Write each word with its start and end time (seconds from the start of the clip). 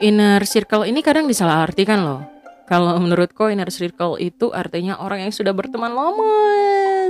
inner 0.00 0.42
circle 0.48 0.88
ini 0.88 1.04
kadang 1.04 1.28
disalahartikan 1.28 2.00
loh. 2.02 2.20
Kalau 2.66 2.96
menurutku 3.02 3.50
inner 3.50 3.68
circle 3.68 4.16
itu 4.16 4.54
artinya 4.54 4.98
orang 5.02 5.26
yang 5.26 5.32
sudah 5.34 5.50
berteman 5.50 5.90
lama 5.92 6.32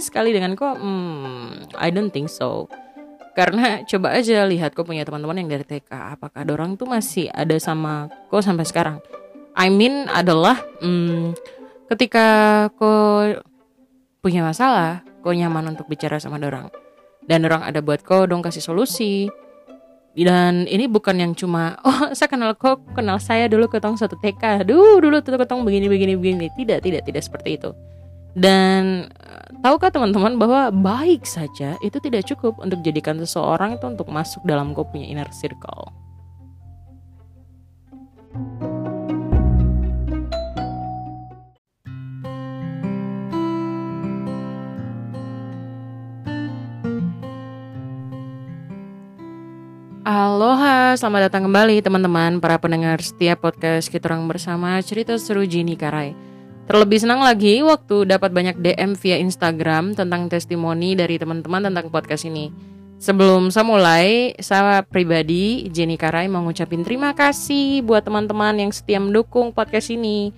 sekali 0.02 0.34
dengan 0.34 0.56
kau. 0.56 0.74
Hmm, 0.74 1.68
I 1.78 1.92
don't 1.94 2.10
think 2.10 2.32
so. 2.32 2.66
Karena 3.36 3.86
coba 3.86 4.18
aja 4.18 4.42
lihat 4.48 4.74
kau 4.74 4.82
punya 4.82 5.06
teman-teman 5.06 5.38
yang 5.38 5.48
dari 5.52 5.62
TK, 5.62 6.18
apakah 6.18 6.42
orang 6.48 6.74
tuh 6.74 6.90
masih 6.90 7.30
ada 7.30 7.54
sama 7.62 8.10
kau 8.32 8.42
sampai 8.42 8.66
sekarang? 8.66 8.98
I 9.54 9.70
mean 9.70 10.10
adalah 10.10 10.58
hmm, 10.82 11.36
ketika 11.92 12.26
kau 12.74 13.36
punya 14.24 14.42
masalah, 14.42 15.04
kau 15.20 15.30
nyaman 15.30 15.76
untuk 15.76 15.86
bicara 15.86 16.18
sama 16.18 16.40
orang. 16.40 16.72
Dan 17.20 17.44
orang 17.46 17.62
ada 17.62 17.84
buat 17.84 18.00
kau 18.02 18.24
dong 18.24 18.40
kasih 18.40 18.64
solusi 18.64 19.28
dan 20.14 20.66
ini 20.66 20.90
bukan 20.90 21.16
yang 21.22 21.32
cuma 21.38 21.78
oh 21.86 22.10
saya 22.12 22.26
kenal 22.26 22.52
kok 22.58 22.82
kenal 22.98 23.22
saya 23.22 23.46
dulu 23.46 23.70
ketong 23.70 23.94
satu 23.94 24.18
TK 24.18 24.66
dulu 24.66 24.98
dulu 24.98 25.16
tuh 25.22 25.38
ketong 25.38 25.62
begini 25.62 25.86
begini 25.86 26.14
begini. 26.18 26.46
Tidak 26.54 26.82
tidak 26.82 27.02
tidak 27.06 27.22
seperti 27.22 27.60
itu. 27.60 27.70
Dan 28.30 29.10
eh, 29.10 29.46
tahukah 29.62 29.90
teman-teman 29.90 30.38
bahwa 30.38 30.70
baik 30.70 31.26
saja 31.26 31.74
itu 31.82 31.98
tidak 31.98 32.26
cukup 32.30 32.62
untuk 32.62 32.78
jadikan 32.86 33.18
seseorang 33.18 33.74
itu 33.78 33.86
untuk 33.90 34.06
masuk 34.06 34.42
dalam 34.46 34.70
kau 34.70 34.86
punya 34.86 35.10
inner 35.10 35.30
circle 35.34 35.90
Aloha, 50.10 50.98
selamat 50.98 51.30
datang 51.30 51.46
kembali 51.46 51.86
teman-teman 51.86 52.42
para 52.42 52.58
pendengar 52.58 52.98
setiap 52.98 53.46
podcast 53.46 53.86
kita 53.86 54.10
orang 54.10 54.26
bersama 54.26 54.74
cerita 54.82 55.14
seru 55.14 55.46
Jini 55.46 55.78
Karai. 55.78 56.18
Terlebih 56.66 56.98
senang 56.98 57.22
lagi 57.22 57.62
waktu 57.62 58.10
dapat 58.10 58.34
banyak 58.34 58.58
DM 58.58 58.98
via 58.98 59.22
Instagram 59.22 59.94
tentang 59.94 60.26
testimoni 60.26 60.98
dari 60.98 61.14
teman-teman 61.14 61.70
tentang 61.70 61.94
podcast 61.94 62.26
ini. 62.26 62.50
Sebelum 62.98 63.54
saya 63.54 63.62
mulai, 63.62 64.34
saya 64.42 64.82
pribadi 64.82 65.70
Jenny 65.70 65.94
Karai 65.94 66.26
mau 66.26 66.42
ngucapin 66.42 66.82
terima 66.82 67.14
kasih 67.14 67.86
buat 67.86 68.02
teman-teman 68.02 68.66
yang 68.66 68.74
setia 68.74 68.98
mendukung 68.98 69.54
podcast 69.54 69.94
ini. 69.94 70.34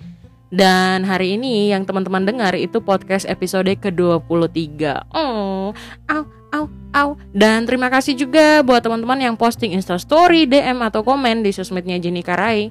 Dan 0.52 1.00
hari 1.08 1.40
ini 1.40 1.72
yang 1.72 1.88
teman-teman 1.88 2.28
dengar 2.28 2.52
itu 2.60 2.76
podcast 2.84 3.24
episode 3.24 3.72
ke-23. 3.80 4.20
Oh, 5.16 5.72
au, 6.12 6.41
au, 6.52 6.68
au. 6.92 7.08
Dan 7.32 7.64
terima 7.64 7.88
kasih 7.88 8.14
juga 8.14 8.60
buat 8.62 8.84
teman-teman 8.84 9.18
yang 9.18 9.34
posting 9.34 9.72
Insta 9.72 9.96
Story, 9.96 10.44
DM 10.44 10.84
atau 10.84 11.00
komen 11.02 11.40
di 11.42 11.50
sosmednya 11.50 11.96
Jenny 11.98 12.20
Karai 12.20 12.68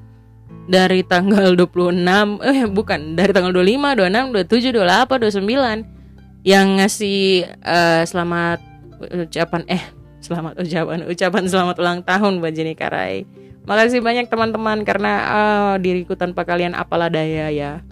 dari 0.70 1.02
tanggal 1.02 1.54
26 1.60 2.06
eh 2.46 2.70
bukan 2.70 3.18
dari 3.18 3.34
tanggal 3.34 3.52
25, 3.52 3.98
26, 3.98 4.72
27, 4.72 4.78
28, 4.78 5.92
29 5.92 6.46
yang 6.48 6.68
ngasih 6.82 7.46
uh, 7.62 8.02
selamat 8.06 8.60
ucapan 9.02 9.62
eh 9.70 9.84
selamat 10.22 10.54
ucapan 10.62 11.00
ucapan 11.10 11.44
selamat 11.50 11.76
ulang 11.82 12.00
tahun 12.06 12.40
buat 12.40 12.54
Jenny 12.54 12.78
Karai. 12.78 13.26
Makasih 13.62 14.02
banyak 14.02 14.26
teman-teman 14.26 14.82
karena 14.82 15.14
uh, 15.30 15.74
diriku 15.78 16.18
tanpa 16.18 16.42
kalian 16.46 16.74
apalah 16.74 17.14
daya 17.14 17.54
ya. 17.54 17.86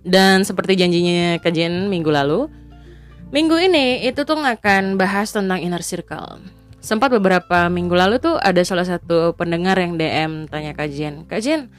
Dan 0.00 0.46
seperti 0.46 0.78
janjinya 0.80 1.36
kajian 1.42 1.90
minggu 1.90 2.08
lalu, 2.08 2.46
Minggu 3.30 3.62
ini 3.62 4.02
itu 4.02 4.26
tuh 4.26 4.42
akan 4.42 4.98
bahas 4.98 5.30
tentang 5.30 5.62
inner 5.62 5.86
circle. 5.86 6.42
Sempat 6.82 7.14
beberapa 7.14 7.70
minggu 7.70 7.94
lalu 7.94 8.18
tuh 8.18 8.34
ada 8.42 8.58
salah 8.66 8.82
satu 8.82 9.38
pendengar 9.38 9.78
yang 9.78 9.94
DM 9.94 10.50
tanya 10.50 10.74
kajian. 10.74 11.22
Kajian, 11.30 11.70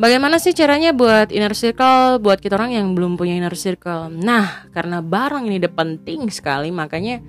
bagaimana 0.00 0.40
sih 0.40 0.56
caranya 0.56 0.96
buat 0.96 1.28
inner 1.36 1.52
circle 1.52 2.16
buat 2.24 2.40
kita 2.40 2.56
orang 2.56 2.80
yang 2.80 2.96
belum 2.96 3.20
punya 3.20 3.36
inner 3.36 3.52
circle? 3.52 4.08
Nah, 4.08 4.72
karena 4.72 5.04
barang 5.04 5.44
ini 5.44 5.60
udah 5.60 5.74
penting 5.76 6.32
sekali, 6.32 6.72
makanya 6.72 7.20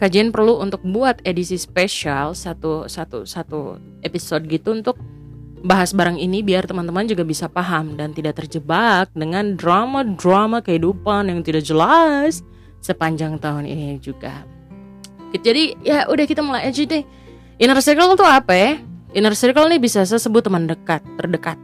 kajian 0.00 0.32
perlu 0.32 0.64
untuk 0.64 0.80
buat 0.80 1.20
edisi 1.28 1.60
spesial 1.60 2.32
satu 2.32 2.88
satu 2.88 3.28
satu 3.28 3.76
episode 4.00 4.48
gitu 4.48 4.72
untuk 4.72 4.96
bahas 5.60 5.92
barang 5.92 6.16
ini 6.16 6.40
biar 6.40 6.64
teman-teman 6.64 7.04
juga 7.04 7.28
bisa 7.28 7.44
paham 7.44 7.92
dan 7.92 8.16
tidak 8.16 8.40
terjebak 8.40 9.12
dengan 9.12 9.52
drama-drama 9.52 10.64
kehidupan 10.64 11.28
yang 11.28 11.44
tidak 11.44 11.68
jelas 11.68 12.40
sepanjang 12.82 13.38
tahun 13.38 13.64
ini 13.64 14.02
juga. 14.02 14.44
Jadi 15.32 15.80
ya 15.80 16.04
udah 16.10 16.24
kita 16.28 16.44
mulai 16.44 16.68
aja 16.68 16.82
deh. 16.84 17.06
Inner 17.56 17.78
circle 17.80 18.18
itu 18.18 18.26
apa 18.26 18.52
ya? 18.52 18.70
Inner 19.16 19.32
circle 19.32 19.70
ini 19.72 19.78
bisa 19.80 20.04
saya 20.04 20.20
sebut 20.20 20.44
teman 20.44 20.68
dekat, 20.68 21.00
terdekat. 21.16 21.56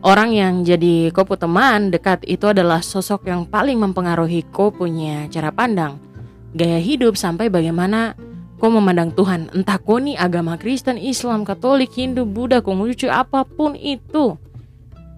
Orang 0.00 0.32
yang 0.32 0.64
jadi 0.64 1.12
kau 1.12 1.28
teman 1.36 1.92
dekat 1.92 2.24
itu 2.24 2.48
adalah 2.48 2.80
sosok 2.80 3.28
yang 3.28 3.44
paling 3.44 3.76
mempengaruhi 3.76 4.48
kau 4.48 4.72
punya 4.72 5.28
cara 5.28 5.52
pandang, 5.52 6.00
gaya 6.56 6.80
hidup 6.80 7.20
sampai 7.20 7.52
bagaimana 7.52 8.16
kau 8.56 8.72
memandang 8.72 9.12
Tuhan. 9.12 9.52
Entah 9.52 9.76
kau 9.76 10.00
nih 10.00 10.16
agama 10.16 10.56
Kristen, 10.56 10.96
Islam, 10.96 11.44
Katolik, 11.44 11.92
Hindu, 11.92 12.24
Buddha, 12.24 12.64
Konghucu, 12.64 13.12
apa 13.12 13.44
pun 13.44 13.76
itu 13.76 14.40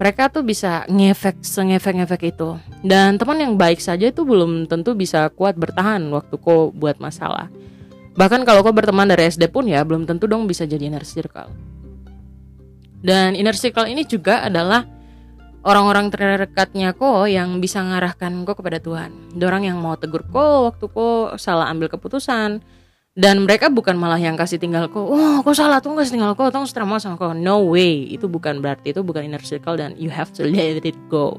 mereka 0.01 0.27
tuh 0.29 0.41
bisa 0.41 0.83
ngefek 0.89 1.45
sengefek-ngefek 1.45 2.33
itu. 2.33 2.57
Dan 2.81 3.15
teman 3.21 3.39
yang 3.39 3.53
baik 3.55 3.79
saja 3.79 4.09
itu 4.09 4.25
belum 4.25 4.65
tentu 4.65 4.97
bisa 4.97 5.29
kuat 5.31 5.53
bertahan 5.55 6.01
waktu 6.09 6.35
kau 6.41 6.73
buat 6.73 6.97
masalah. 6.97 7.47
Bahkan 8.13 8.45
kalau 8.45 8.61
kau 8.61 8.73
berteman 8.73 9.09
dari 9.09 9.29
SD 9.29 9.49
pun 9.49 9.65
ya 9.65 9.81
belum 9.81 10.05
tentu 10.05 10.29
dong 10.29 10.45
bisa 10.45 10.65
jadi 10.65 10.89
inner 10.89 11.05
circle. 11.05 11.49
Dan 13.03 13.35
inner 13.35 13.57
circle 13.57 13.89
ini 13.89 14.05
juga 14.07 14.45
adalah 14.45 14.85
orang-orang 15.63 16.11
terdekatnya 16.11 16.93
kau 16.93 17.25
yang 17.25 17.57
bisa 17.63 17.81
mengarahkan 17.81 18.31
kau 18.45 18.53
kepada 18.53 18.77
Tuhan. 18.83 19.33
Orang 19.39 19.63
yang 19.65 19.79
mau 19.79 19.95
tegur 19.97 20.23
kau 20.29 20.69
waktu 20.69 20.85
kau 20.91 21.33
salah 21.39 21.71
ambil 21.71 21.89
keputusan, 21.89 22.61
dan 23.13 23.45
mereka 23.45 23.69
bukan 23.69 23.93
malah 23.93 24.17
yang 24.17 24.33
kasih 24.33 24.57
tinggal 24.57 24.89
kok 24.89 25.05
oh 25.05 25.45
kok 25.45 25.53
salah? 25.53 25.77
Tuh 25.77 25.93
kasih 25.93 26.17
tinggal 26.17 26.33
kok 26.33 26.49
tong 26.49 26.65
setrama 26.65 26.97
sama 26.97 27.13
kok 27.21 27.37
no 27.37 27.69
way. 27.69 28.09
Itu 28.09 28.25
bukan 28.25 28.57
berarti 28.57 28.89
itu 28.89 29.05
bukan 29.05 29.29
inner 29.29 29.41
circle 29.45 29.77
dan 29.77 29.93
you 30.01 30.09
have 30.09 30.33
to 30.33 30.41
let 30.41 30.81
it 30.81 30.97
go. 31.13 31.37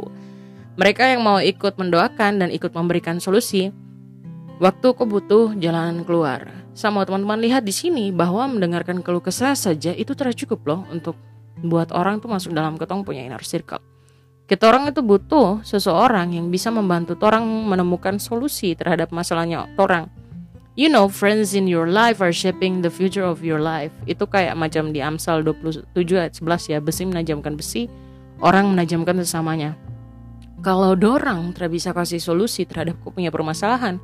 Mereka 0.79 1.03
yang 1.19 1.27
mau 1.27 1.43
ikut 1.43 1.75
mendoakan 1.75 2.47
dan 2.47 2.49
ikut 2.55 2.71
memberikan 2.71 3.19
solusi 3.19 3.75
waktu 4.62 4.87
kau 4.95 5.03
butuh 5.03 5.59
jalan 5.59 6.07
keluar. 6.07 6.47
Sama 6.75 7.07
teman-teman 7.07 7.43
lihat 7.43 7.67
di 7.67 7.75
sini 7.75 8.11
bahwa 8.15 8.47
mendengarkan 8.51 9.03
keluh 9.03 9.23
kesah 9.23 9.55
saja 9.55 9.95
itu 9.95 10.15
telah 10.15 10.35
cukup 10.35 10.62
loh 10.67 10.81
untuk 10.91 11.19
buat 11.59 11.91
orang 11.95 12.19
tuh 12.19 12.31
masuk 12.31 12.55
dalam 12.55 12.79
ketong 12.79 13.03
punya 13.03 13.27
inner 13.27 13.43
circle. 13.43 13.83
Kita 14.47 14.71
orang 14.71 14.91
itu 14.91 15.03
butuh 15.03 15.62
seseorang 15.67 16.39
yang 16.39 16.51
bisa 16.51 16.71
membantu 16.71 17.19
orang 17.23 17.47
menemukan 17.47 18.19
solusi 18.23 18.75
terhadap 18.79 19.11
masalahnya 19.15 19.71
orang 19.79 20.11
you 20.75 20.91
know 20.91 21.07
friends 21.07 21.55
in 21.55 21.71
your 21.71 21.87
life 21.87 22.19
are 22.19 22.35
shaping 22.35 22.83
the 22.83 22.91
future 22.91 23.25
of 23.25 23.43
your 23.47 23.62
life. 23.62 23.95
Itu 24.07 24.27
kayak 24.27 24.59
macam 24.59 24.91
di 24.91 25.01
Amsal 25.01 25.47
27 25.47 25.87
ayat 26.19 26.35
11 26.39 26.73
ya 26.75 26.79
besi 26.83 27.03
menajamkan 27.07 27.55
besi 27.55 27.87
orang 28.43 28.75
menajamkan 28.75 29.19
sesamanya. 29.23 29.79
Kalau 30.65 30.97
dorang 30.99 31.55
tidak 31.55 31.77
bisa 31.77 31.91
kasih 31.95 32.19
solusi 32.19 32.67
terhadap 32.67 32.99
kau 33.05 33.15
punya 33.15 33.31
permasalahan 33.31 34.03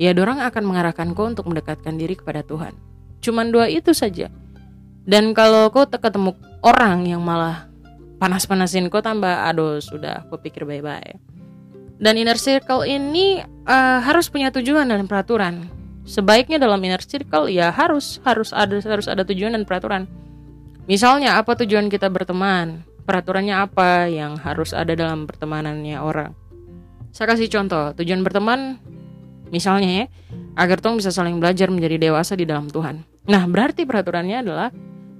ya 0.00 0.10
dorang 0.16 0.42
akan 0.42 0.62
mengarahkan 0.66 1.14
kau 1.14 1.30
untuk 1.30 1.46
mendekatkan 1.46 1.94
diri 1.94 2.18
kepada 2.18 2.42
Tuhan. 2.42 2.74
Cuman 3.22 3.54
dua 3.54 3.70
itu 3.70 3.94
saja. 3.94 4.32
Dan 5.06 5.32
kalau 5.32 5.70
kau 5.72 5.86
ketemu 5.86 6.36
orang 6.60 7.08
yang 7.08 7.22
malah 7.22 7.70
panas-panasin 8.20 8.88
kau 8.92 9.00
tambah 9.00 9.46
aduh 9.46 9.80
sudah 9.80 10.26
kau 10.28 10.40
pikir 10.40 10.66
bye-bye. 10.66 11.16
Dan 12.00 12.16
inner 12.16 12.40
circle 12.40 12.88
ini 12.88 13.44
uh, 13.68 14.00
harus 14.00 14.32
punya 14.32 14.48
tujuan 14.48 14.88
dan 14.88 15.04
peraturan 15.04 15.79
sebaiknya 16.10 16.58
dalam 16.58 16.82
inner 16.82 16.98
circle 16.98 17.46
ya 17.46 17.70
harus 17.70 18.18
harus 18.26 18.50
ada 18.50 18.82
harus 18.82 19.06
ada 19.06 19.22
tujuan 19.22 19.54
dan 19.54 19.62
peraturan. 19.62 20.10
Misalnya 20.90 21.38
apa 21.38 21.54
tujuan 21.54 21.86
kita 21.86 22.10
berteman? 22.10 22.82
Peraturannya 23.06 23.54
apa 23.54 24.10
yang 24.10 24.34
harus 24.42 24.74
ada 24.74 24.98
dalam 24.98 25.30
pertemanannya 25.30 26.02
orang? 26.02 26.34
Saya 27.14 27.34
kasih 27.34 27.46
contoh, 27.46 27.94
tujuan 27.94 28.26
berteman 28.26 28.82
misalnya 29.54 29.90
ya, 30.02 30.06
agar 30.58 30.82
tong 30.82 30.98
bisa 30.98 31.14
saling 31.14 31.38
belajar 31.38 31.70
menjadi 31.70 32.10
dewasa 32.10 32.34
di 32.34 32.46
dalam 32.46 32.70
Tuhan. 32.70 33.02
Nah, 33.30 33.46
berarti 33.46 33.86
peraturannya 33.86 34.42
adalah 34.42 34.68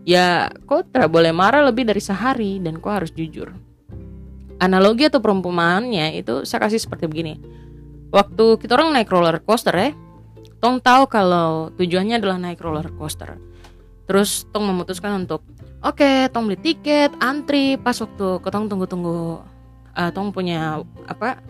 ya 0.07 0.51
kau 0.67 0.83
tidak 0.87 1.11
boleh 1.11 1.31
marah 1.35 1.67
lebih 1.67 1.87
dari 1.87 2.03
sehari 2.03 2.59
dan 2.63 2.79
kau 2.79 2.91
harus 2.91 3.11
jujur. 3.15 3.55
Analogi 4.61 5.09
atau 5.09 5.19
perumpamaannya 5.23 6.19
itu 6.19 6.47
saya 6.47 6.67
kasih 6.67 6.79
seperti 6.83 7.11
begini. 7.11 7.39
Waktu 8.11 8.59
kita 8.59 8.75
orang 8.75 8.95
naik 8.95 9.11
roller 9.11 9.39
coaster 9.43 9.75
ya, 9.75 9.91
Tong 10.61 10.77
tahu 10.79 11.09
kalau 11.09 11.73
tujuannya 11.75 12.21
adalah 12.21 12.37
naik 12.37 12.61
roller 12.61 12.93
coaster. 12.95 13.41
Terus 14.05 14.45
Tong 14.53 14.69
memutuskan 14.69 15.25
untuk 15.25 15.41
oke, 15.81 15.97
okay, 15.97 16.29
Tong 16.29 16.47
beli 16.47 16.61
tiket, 16.61 17.17
antri 17.19 17.81
pas 17.81 17.97
waktu 17.97 18.39
Tong 18.39 18.69
tunggu-tunggu 18.69 19.41
uh, 19.97 20.11
Tong 20.13 20.31
punya 20.31 20.85
apa 21.09 21.41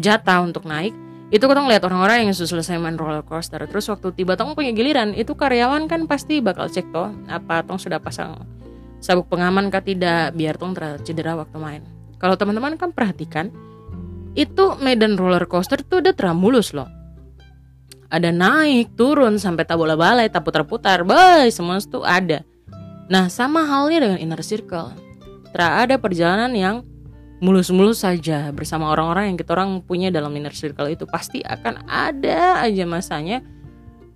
jatah 0.00 0.40
untuk 0.40 0.64
naik. 0.64 0.96
Itu 1.28 1.46
Tong 1.46 1.68
lihat 1.68 1.84
orang-orang 1.84 2.26
yang 2.26 2.34
sudah 2.34 2.58
selesai 2.58 2.80
main 2.80 2.96
roller 2.96 3.22
coaster. 3.22 3.60
Terus 3.68 3.86
waktu 3.92 4.16
tiba 4.16 4.40
Tong 4.40 4.56
punya 4.56 4.72
giliran, 4.72 5.12
itu 5.12 5.36
karyawan 5.36 5.84
kan 5.86 6.08
pasti 6.08 6.40
bakal 6.40 6.72
cek 6.72 6.88
toh 6.90 7.12
apa 7.28 7.60
Tong 7.62 7.76
sudah 7.76 8.00
pasang 8.00 8.60
sabuk 9.00 9.32
pengaman 9.32 9.72
kah 9.72 9.80
tidak 9.80 10.36
biar 10.36 10.60
tong 10.60 10.76
cedera 10.76 11.32
waktu 11.34 11.56
main 11.56 11.82
kalau 12.20 12.36
teman-teman 12.36 12.76
kan 12.76 12.92
perhatikan 12.92 13.48
itu 14.36 14.76
medan 14.78 15.16
roller 15.16 15.48
coaster 15.48 15.80
tuh 15.80 16.04
udah 16.04 16.36
mulus 16.36 16.76
loh 16.76 16.86
ada 18.10 18.34
naik 18.34 18.98
turun 18.98 19.38
sampai 19.38 19.62
tak 19.62 19.78
bola 19.78 19.94
balai 19.94 20.26
tak 20.26 20.42
putar-putar. 20.42 21.06
Bay 21.06 21.48
semua 21.54 21.78
itu 21.78 22.02
ada. 22.02 22.42
Nah 23.06 23.30
sama 23.30 23.62
halnya 23.64 24.04
dengan 24.04 24.18
inner 24.18 24.42
circle. 24.42 24.92
Tak 25.54 25.72
ada 25.86 25.94
perjalanan 25.96 26.50
yang 26.54 26.76
mulus-mulus 27.40 28.02
saja 28.02 28.50
bersama 28.52 28.90
orang-orang 28.92 29.32
yang 29.32 29.38
kita 29.38 29.54
orang 29.54 29.80
punya 29.80 30.10
dalam 30.10 30.34
inner 30.34 30.52
circle 30.52 30.90
itu. 30.90 31.06
Pasti 31.06 31.40
akan 31.40 31.86
ada 31.86 32.66
aja 32.66 32.84
masanya. 32.84 33.46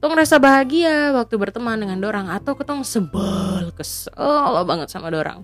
Tong 0.02 0.12
rasa 0.12 0.36
bahagia 0.36 1.16
waktu 1.16 1.40
berteman 1.40 1.80
dengan 1.80 1.96
dorang 1.96 2.28
atau 2.28 2.52
ketong 2.52 2.84
sebel 2.84 3.72
kesel 3.72 4.60
banget 4.68 4.92
sama 4.92 5.08
dorang 5.08 5.40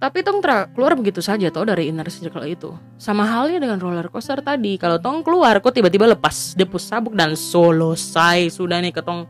tapi 0.00 0.24
tong 0.24 0.40
keluar 0.72 0.96
begitu 0.96 1.20
saja 1.20 1.52
toh 1.52 1.68
dari 1.68 1.92
inner 1.92 2.08
circle 2.08 2.48
itu. 2.48 2.72
Sama 2.96 3.28
halnya 3.28 3.60
dengan 3.60 3.76
roller 3.76 4.08
coaster 4.08 4.40
tadi. 4.40 4.80
Kalau 4.80 4.96
tong 4.96 5.20
keluar 5.20 5.60
kok 5.60 5.76
tiba-tiba 5.76 6.08
lepas. 6.08 6.56
Depus 6.56 6.88
sabuk 6.88 7.12
dan 7.12 7.36
solo 7.36 7.92
say 7.92 8.48
sudah 8.48 8.80
nih 8.80 8.96
ketong 8.96 9.28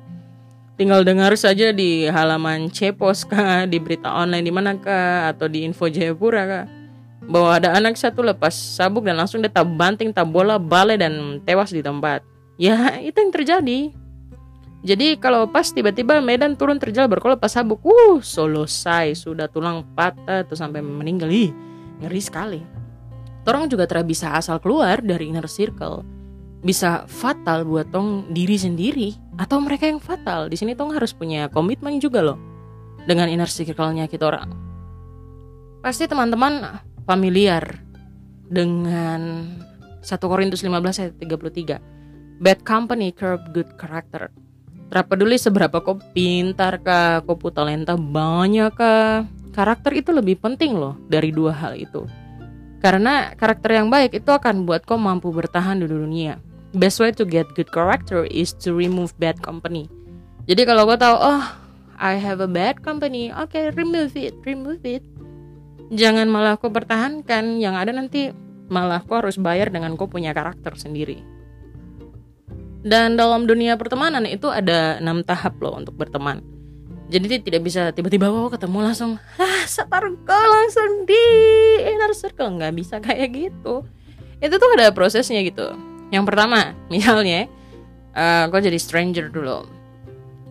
tinggal 0.78 1.02
dengar 1.02 1.34
saja 1.34 1.74
di 1.74 2.06
halaman 2.06 2.70
Cepos 2.70 3.26
kah 3.26 3.66
di 3.66 3.82
berita 3.82 4.14
online 4.14 4.46
di 4.46 4.52
mana 4.54 4.78
kah 4.78 5.34
atau 5.34 5.50
di 5.50 5.66
info 5.66 5.90
Jayapura 5.90 6.42
kah. 6.46 6.64
Bahwa 7.26 7.58
ada 7.58 7.74
anak 7.74 7.98
satu 7.98 8.22
lepas 8.22 8.54
sabuk 8.54 9.02
dan 9.02 9.18
langsung 9.18 9.42
dia 9.42 9.50
tak 9.50 9.66
banting 9.74 10.14
tak 10.14 10.30
bola 10.30 10.54
balai 10.54 10.94
dan 10.94 11.42
tewas 11.42 11.74
di 11.74 11.82
tempat. 11.82 12.22
Ya 12.62 12.94
itu 13.02 13.18
yang 13.18 13.34
terjadi 13.34 13.90
jadi 14.80 15.20
kalau 15.20 15.44
pas 15.44 15.68
tiba-tiba 15.68 16.24
Medan 16.24 16.56
turun 16.56 16.80
terjal 16.80 17.04
berkolot 17.04 17.36
pas 17.36 17.52
sabuk. 17.52 17.84
Uh 17.84 18.24
selesai. 18.24 19.12
Sudah 19.12 19.44
tulang 19.52 19.84
patah 19.92 20.48
tuh 20.48 20.56
sampai 20.56 20.80
meninggal. 20.80 21.28
Ih 21.28 21.52
ngeri 22.00 22.20
sekali. 22.20 22.60
Torong 23.44 23.68
juga 23.68 23.84
tidak 23.84 24.08
bisa 24.08 24.32
asal 24.32 24.56
keluar 24.56 25.04
dari 25.04 25.28
inner 25.28 25.44
circle. 25.44 26.00
Bisa 26.64 27.04
fatal 27.08 27.68
buat 27.68 27.92
tong 27.92 28.32
diri 28.32 28.56
sendiri. 28.56 29.12
Atau 29.36 29.60
mereka 29.60 29.84
yang 29.84 30.00
fatal. 30.00 30.48
Di 30.48 30.56
sini 30.56 30.72
tong 30.72 30.96
harus 30.96 31.12
punya 31.12 31.52
komitmen 31.52 32.00
juga 32.00 32.24
loh. 32.24 32.40
Dengan 33.04 33.28
inner 33.28 33.48
circle-nya 33.52 34.08
kita 34.08 34.32
orang. 34.32 34.48
Pasti 35.84 36.08
teman-teman 36.08 36.80
familiar 37.04 37.84
dengan 38.48 39.44
1 40.00 40.08
Korintus 40.24 40.64
15 40.64 41.00
ayat 41.04 41.14
33. 41.20 42.40
Bad 42.40 42.64
company 42.64 43.12
curb 43.12 43.44
good 43.52 43.68
character. 43.76 44.32
Tak 44.90 45.06
peduli 45.06 45.38
seberapa 45.38 45.78
kau 45.78 46.02
pintar 46.12 46.82
kah, 46.82 47.22
kau 47.22 47.38
punya 47.38 47.62
talenta 47.62 47.94
banyak 47.94 48.74
kah, 48.74 49.22
karakter 49.54 49.94
itu 49.94 50.10
lebih 50.10 50.42
penting 50.42 50.74
loh 50.74 50.98
dari 51.06 51.30
dua 51.30 51.54
hal 51.54 51.78
itu. 51.78 52.04
Karena 52.82 53.30
karakter 53.38 53.78
yang 53.78 53.86
baik 53.86 54.18
itu 54.18 54.30
akan 54.34 54.66
buat 54.66 54.82
kau 54.82 54.98
mampu 54.98 55.30
bertahan 55.30 55.78
di 55.78 55.86
dunia. 55.86 56.42
Best 56.74 56.98
way 56.98 57.14
to 57.14 57.22
get 57.22 57.46
good 57.54 57.70
character 57.70 58.26
is 58.26 58.50
to 58.58 58.74
remove 58.74 59.14
bad 59.22 59.38
company. 59.38 59.86
Jadi 60.50 60.66
kalau 60.66 60.90
kau 60.90 60.98
tahu, 60.98 61.16
oh, 61.18 61.44
I 61.94 62.18
have 62.18 62.42
a 62.42 62.50
bad 62.50 62.82
company, 62.82 63.30
oke, 63.30 63.54
okay, 63.54 63.70
remove 63.70 64.18
it, 64.18 64.34
remove 64.42 64.82
it 64.82 65.06
jangan 65.90 66.30
malah 66.30 66.54
kau 66.54 66.70
pertahankan 66.70 67.58
yang 67.58 67.74
ada 67.74 67.90
nanti 67.90 68.30
malah 68.70 69.02
kau 69.02 69.18
harus 69.18 69.36
bayar 69.36 69.74
dengan 69.74 69.98
kau 69.98 70.06
punya 70.06 70.30
karakter 70.30 70.78
sendiri 70.78 71.20
dan 72.80 73.16
dalam 73.16 73.44
dunia 73.44 73.76
pertemanan 73.76 74.24
itu 74.24 74.48
ada 74.48 74.96
enam 74.96 75.20
tahap 75.20 75.60
loh 75.60 75.76
untuk 75.76 75.92
berteman. 75.96 76.40
Jadi 77.10 77.42
tidak 77.42 77.66
bisa 77.66 77.90
tiba-tiba 77.90 78.30
kau 78.30 78.48
ketemu 78.48 78.86
langsung 78.86 79.18
ah 79.42 79.64
satar 79.66 80.06
kau 80.22 80.46
langsung 80.48 81.04
di 81.04 81.24
inner 81.82 82.14
circle. 82.14 82.56
Nggak 82.56 82.72
bisa 82.78 82.96
kayak 83.02 83.28
gitu. 83.34 83.84
Itu 84.40 84.54
tuh 84.56 84.70
ada 84.78 84.94
prosesnya 84.94 85.42
gitu. 85.44 85.74
Yang 86.08 86.24
pertama 86.30 86.72
misalnya 86.88 87.50
uh, 88.16 88.48
kau 88.48 88.62
jadi 88.62 88.78
stranger 88.78 89.28
dulu. 89.28 89.66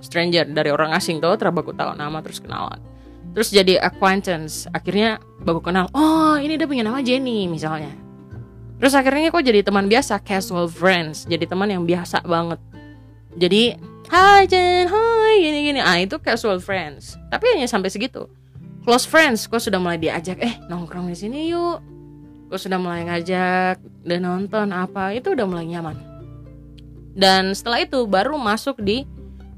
Stranger 0.03 0.47
dari 0.51 0.69
orang 0.69 0.93
asing 0.93 1.17
tuh 1.23 1.33
terbaku 1.39 1.73
tahu 1.73 1.97
nama 1.97 2.21
terus 2.21 2.43
kenalan. 2.43 2.77
Terus 3.33 3.49
jadi 3.55 3.79
acquaintance 3.79 4.67
akhirnya 4.69 5.17
baru 5.41 5.63
kenal 5.63 5.85
oh 5.95 6.35
ini 6.37 6.59
dia 6.59 6.67
punya 6.67 6.83
nama 6.83 6.99
Jenny 6.99 7.47
misalnya 7.47 8.08
terus 8.79 8.95
akhirnya 8.95 9.29
kok 9.29 9.43
jadi 9.43 9.61
teman 9.61 9.85
biasa 9.91 10.17
casual 10.23 10.71
friends. 10.71 11.27
Jadi 11.27 11.45
teman 11.45 11.69
yang 11.69 11.83
biasa 11.83 12.23
banget. 12.23 12.59
Jadi 13.37 13.75
hai 14.09 14.47
Jen. 14.49 14.89
Hai 14.89 15.33
gini 15.43 15.59
gini. 15.69 15.79
Ah 15.83 15.99
itu 16.01 16.17
casual 16.17 16.57
friends. 16.63 17.19
Tapi 17.29 17.45
hanya 17.53 17.67
sampai 17.69 17.91
segitu. 17.93 18.25
Close 18.87 19.05
friends 19.05 19.45
kok 19.45 19.61
sudah 19.61 19.77
mulai 19.77 19.99
diajak 19.99 20.39
eh 20.41 20.57
nongkrong 20.65 21.11
di 21.11 21.17
sini 21.19 21.51
yuk. 21.51 21.83
Kok 22.49 22.57
sudah 22.57 22.81
mulai 22.81 23.05
ngajak 23.05 23.77
dan 24.07 24.19
nonton 24.25 24.73
apa 24.73 25.13
itu 25.13 25.37
udah 25.37 25.45
mulai 25.45 25.69
nyaman. 25.69 25.99
Dan 27.13 27.53
setelah 27.53 27.85
itu 27.85 28.07
baru 28.09 28.39
masuk 28.39 28.81
di 28.81 29.05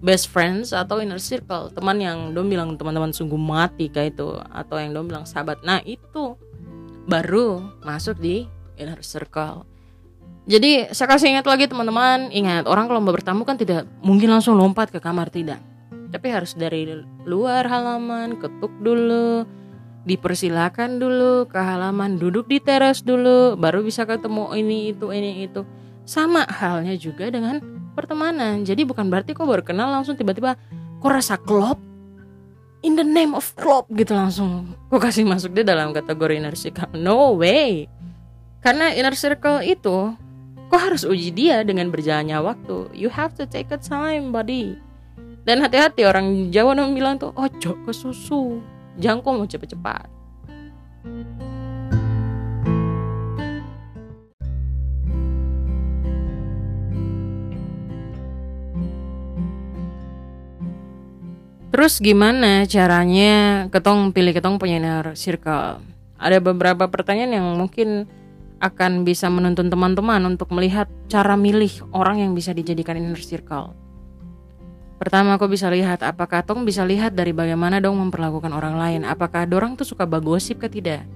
best 0.01 0.33
friends 0.33 0.73
atau 0.73 0.97
inner 0.97 1.21
circle 1.21 1.69
teman 1.71 2.01
yang 2.01 2.33
dong 2.33 2.49
bilang 2.49 2.73
teman-teman 2.73 3.13
sungguh 3.13 3.37
mati 3.37 3.85
kayak 3.87 4.17
itu 4.17 4.33
atau 4.49 4.75
yang 4.81 4.91
dong 4.97 5.07
bilang 5.07 5.23
sahabat. 5.23 5.61
Nah 5.61 5.79
itu 5.85 6.35
baru 7.05 7.61
masuk 7.85 8.17
di 8.17 8.49
inner 8.81 8.99
circle 9.05 9.63
jadi 10.49 10.89
saya 10.89 11.07
kasih 11.13 11.37
ingat 11.37 11.45
lagi 11.45 11.69
teman-teman 11.69 12.33
ingat 12.33 12.65
orang 12.65 12.89
kalau 12.89 12.99
mau 12.99 13.13
bertamu 13.13 13.45
kan 13.45 13.55
tidak 13.55 13.85
mungkin 14.01 14.33
langsung 14.33 14.57
lompat 14.57 14.89
ke 14.89 14.97
kamar 14.97 15.29
tidak 15.29 15.61
tapi 16.11 16.27
harus 16.33 16.57
dari 16.57 17.05
luar 17.23 17.69
halaman 17.69 18.41
ketuk 18.41 18.73
dulu 18.81 19.45
dipersilakan 20.01 20.97
dulu 20.97 21.45
ke 21.45 21.61
halaman 21.61 22.17
duduk 22.17 22.49
di 22.49 22.57
teras 22.57 23.05
dulu 23.05 23.53
baru 23.53 23.85
bisa 23.85 24.03
ketemu 24.09 24.49
ini 24.57 24.97
itu 24.97 25.13
ini 25.13 25.45
itu 25.45 25.61
sama 26.05 26.43
halnya 26.49 26.97
juga 26.97 27.29
dengan 27.29 27.61
pertemanan. 27.93 28.63
Jadi 28.65 28.87
bukan 28.87 29.11
berarti 29.11 29.35
kok 29.35 29.45
baru 29.45 29.63
kenal 29.63 29.91
langsung 29.91 30.17
tiba-tiba 30.17 30.57
kok 31.01 31.11
rasa 31.11 31.37
klop 31.37 31.77
in 32.81 32.97
the 32.97 33.05
name 33.05 33.37
of 33.37 33.45
klop 33.53 33.85
gitu 33.93 34.17
langsung 34.17 34.73
kok 34.89 35.01
kasih 35.01 35.27
masuk 35.27 35.53
dia 35.53 35.65
dalam 35.67 35.93
kategori 35.93 36.41
circle. 36.41 36.97
No 36.97 37.37
way. 37.37 37.85
Karena 38.61 38.93
inner 38.93 39.17
circle 39.17 39.65
itu 39.65 40.13
kok 40.69 40.77
harus 40.77 41.01
uji 41.01 41.33
dia 41.33 41.65
dengan 41.65 41.89
berjalannya 41.89 42.37
waktu. 42.45 42.93
You 42.93 43.09
have 43.09 43.33
to 43.41 43.49
take 43.49 43.73
a 43.73 43.81
time, 43.81 44.29
buddy. 44.29 44.77
Dan 45.41 45.65
hati-hati 45.65 46.05
orang 46.05 46.53
Jawa 46.53 46.77
yang 46.77 46.93
bilang 46.93 47.17
tuh 47.17 47.33
ojo 47.33 47.73
ke 47.81 47.89
susu. 47.89 48.61
Jangan 49.01 49.25
kok 49.25 49.33
mau 49.33 49.49
cepet-cepat. 49.49 50.05
Terus 61.73 61.97
gimana 61.97 62.69
caranya 62.69 63.65
ketong 63.73 64.13
pilih 64.13 64.37
ketong 64.37 64.61
punya 64.61 64.77
inner 64.77 65.17
circle? 65.17 65.81
Ada 66.21 66.37
beberapa 66.37 66.85
pertanyaan 66.85 67.41
yang 67.41 67.47
mungkin 67.57 68.05
akan 68.61 69.03
bisa 69.03 69.27
menuntun 69.27 69.67
teman-teman 69.73 70.21
untuk 70.23 70.53
melihat 70.53 70.85
cara 71.09 71.33
milih 71.33 71.71
orang 71.91 72.21
yang 72.21 72.31
bisa 72.37 72.53
dijadikan 72.53 72.95
inner 72.95 73.19
circle. 73.19 73.73
Pertama 75.01 75.35
aku 75.35 75.49
bisa 75.49 75.65
lihat 75.73 76.05
apakah 76.05 76.45
tong 76.45 76.61
bisa 76.61 76.85
lihat 76.85 77.17
dari 77.17 77.33
bagaimana 77.33 77.81
dong 77.81 77.97
memperlakukan 77.97 78.53
orang 78.53 78.77
lain. 78.77 79.01
Apakah 79.01 79.49
dorang 79.49 79.73
tuh 79.73 79.89
suka 79.89 80.05
bagosip 80.05 80.61
ke 80.61 80.69
tidak? 80.69 81.09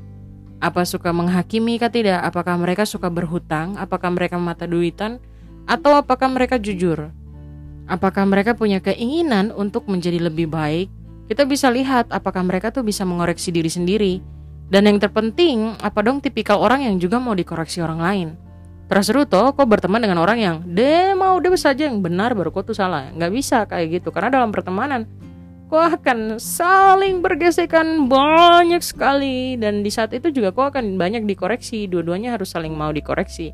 Apa 0.58 0.82
suka 0.90 1.14
menghakimi 1.14 1.78
ke 1.78 1.86
tidak? 1.94 2.26
Apakah 2.26 2.58
mereka 2.58 2.90
suka 2.90 3.14
berhutang? 3.14 3.78
Apakah 3.78 4.10
mereka 4.10 4.42
mata 4.42 4.66
duitan? 4.66 5.22
Atau 5.70 5.94
apakah 5.94 6.34
mereka 6.34 6.58
jujur? 6.58 7.14
apakah 7.86 8.26
mereka 8.26 8.58
punya 8.58 8.82
keinginan 8.82 9.54
untuk 9.54 9.86
menjadi 9.86 10.18
lebih 10.30 10.50
baik, 10.50 10.90
kita 11.30 11.46
bisa 11.46 11.70
lihat 11.70 12.10
apakah 12.14 12.42
mereka 12.46 12.70
tuh 12.70 12.86
bisa 12.86 13.06
mengoreksi 13.06 13.50
diri 13.50 13.70
sendiri. 13.70 14.14
Dan 14.66 14.90
yang 14.90 14.98
terpenting, 14.98 15.78
apa 15.78 16.02
dong 16.02 16.22
tipikal 16.22 16.58
orang 16.58 16.90
yang 16.90 16.98
juga 16.98 17.22
mau 17.22 17.38
dikoreksi 17.38 17.86
orang 17.86 18.00
lain. 18.02 18.28
Terus 18.86 19.10
seru 19.10 19.26
toh, 19.26 19.54
kok 19.54 19.66
berteman 19.66 19.98
dengan 19.98 20.22
orang 20.22 20.38
yang 20.38 20.56
deh 20.62 21.18
mau 21.18 21.42
deh 21.42 21.54
saja 21.58 21.90
yang 21.90 22.06
benar 22.06 22.38
baru 22.38 22.54
kok 22.54 22.70
tuh 22.70 22.78
salah. 22.78 23.10
Nggak 23.14 23.32
bisa 23.34 23.58
kayak 23.66 24.02
gitu, 24.02 24.14
karena 24.14 24.42
dalam 24.42 24.54
pertemanan 24.54 25.10
kau 25.66 25.82
akan 25.82 26.38
saling 26.38 27.26
bergesekan 27.26 28.06
banyak 28.06 28.86
sekali 28.86 29.58
dan 29.58 29.82
di 29.82 29.90
saat 29.90 30.14
itu 30.14 30.30
juga 30.30 30.54
kau 30.54 30.70
akan 30.70 31.02
banyak 31.02 31.26
dikoreksi. 31.26 31.90
Dua-duanya 31.90 32.38
harus 32.38 32.54
saling 32.54 32.74
mau 32.78 32.94
dikoreksi. 32.94 33.54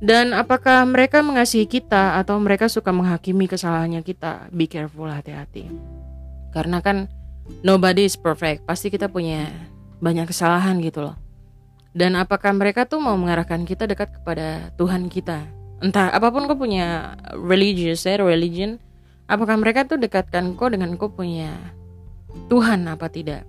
Dan 0.00 0.32
apakah 0.32 0.88
mereka 0.88 1.20
mengasihi 1.20 1.68
kita 1.68 2.16
atau 2.16 2.40
mereka 2.40 2.72
suka 2.72 2.88
menghakimi 2.88 3.44
kesalahannya 3.44 4.00
kita? 4.00 4.48
Be 4.48 4.64
careful, 4.64 5.12
hati-hati. 5.12 5.68
Karena 6.56 6.80
kan 6.80 7.04
nobody 7.60 8.08
is 8.08 8.16
perfect. 8.16 8.64
Pasti 8.64 8.88
kita 8.88 9.12
punya 9.12 9.52
banyak 10.00 10.26
kesalahan 10.28 10.80
gitu 10.80 11.04
loh. 11.06 11.16
Dan 11.92 12.14
apakah 12.16 12.54
mereka 12.54 12.86
tuh 12.86 13.02
mau 13.02 13.14
mengarahkan 13.18 13.62
kita 13.66 13.86
dekat 13.86 14.20
kepada 14.20 14.70
Tuhan 14.78 15.10
kita? 15.10 15.46
Entah 15.80 16.12
apa 16.12 16.28
pun 16.28 16.44
kau 16.44 16.58
punya 16.58 17.16
religious 17.34 18.04
ya, 18.04 18.20
religion, 18.20 18.76
apakah 19.26 19.56
mereka 19.56 19.88
tuh 19.88 19.96
dekatkan 19.96 20.54
kau 20.54 20.68
dengan 20.68 20.94
kau 20.94 21.10
punya 21.10 21.56
Tuhan 22.52 22.86
apa 22.86 23.10
tidak? 23.10 23.48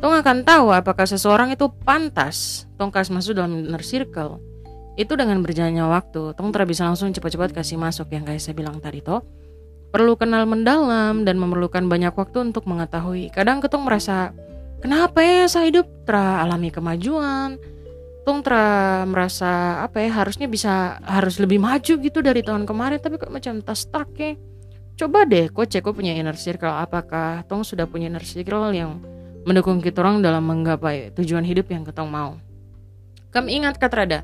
Tong 0.00 0.16
akan 0.16 0.48
tahu 0.48 0.72
apakah 0.72 1.04
seseorang 1.04 1.52
itu 1.52 1.68
pantas 1.84 2.64
Tong 2.80 2.88
kasih 2.88 3.12
masuk 3.12 3.32
dalam 3.36 3.60
inner 3.60 3.84
circle. 3.84 4.40
Itu 4.96 5.12
dengan 5.12 5.44
berjalannya 5.44 5.84
waktu, 5.84 6.32
Tong 6.32 6.48
tidak 6.48 6.72
bisa 6.72 6.88
langsung 6.88 7.12
cepat-cepat 7.12 7.52
kasih 7.52 7.76
masuk 7.76 8.08
yang 8.10 8.24
kayak 8.24 8.40
saya 8.40 8.56
bilang 8.56 8.80
tadi 8.80 9.04
toh. 9.04 9.20
Perlu 9.92 10.16
kenal 10.16 10.48
mendalam 10.48 11.28
dan 11.28 11.36
memerlukan 11.36 11.84
banyak 11.84 12.16
waktu 12.16 12.40
untuk 12.40 12.64
mengetahui. 12.64 13.28
Kadang 13.36 13.60
ketong 13.60 13.84
merasa, 13.84 14.32
kenapa 14.80 15.22
ya 15.22 15.46
saya 15.46 15.70
hidup 15.70 15.86
alami 16.10 16.74
kemajuan, 16.74 17.60
Tong 18.20 18.44
tra 18.44 19.02
merasa 19.08 19.80
apa 19.80 20.04
ya 20.04 20.12
harusnya 20.12 20.44
bisa 20.44 21.00
harus 21.06 21.40
lebih 21.40 21.56
maju 21.56 21.94
gitu 21.96 22.18
dari 22.20 22.44
tahun 22.44 22.68
kemarin 22.68 23.00
tapi 23.00 23.16
kok 23.16 23.32
macam 23.32 23.64
tas 23.64 23.88
stuck 23.88 24.12
ya. 24.18 24.36
Coba 25.00 25.24
deh 25.24 25.48
kok 25.48 25.64
cek 25.64 25.80
kok 25.80 25.96
punya 25.96 26.12
inner 26.12 26.36
circle 26.36 26.68
apakah 26.68 27.40
Tong 27.48 27.64
sudah 27.64 27.88
punya 27.88 28.12
inner 28.12 28.20
circle 28.20 28.76
yang 28.76 29.00
mendukung 29.48 29.80
kita 29.80 30.04
orang 30.04 30.20
dalam 30.20 30.44
menggapai 30.44 31.16
tujuan 31.16 31.46
hidup 31.48 31.72
yang 31.72 31.80
kita 31.80 32.04
mau. 32.04 32.36
Kami 33.32 33.62
ingat 33.62 33.80
kata 33.80 33.94
Rada, 34.04 34.20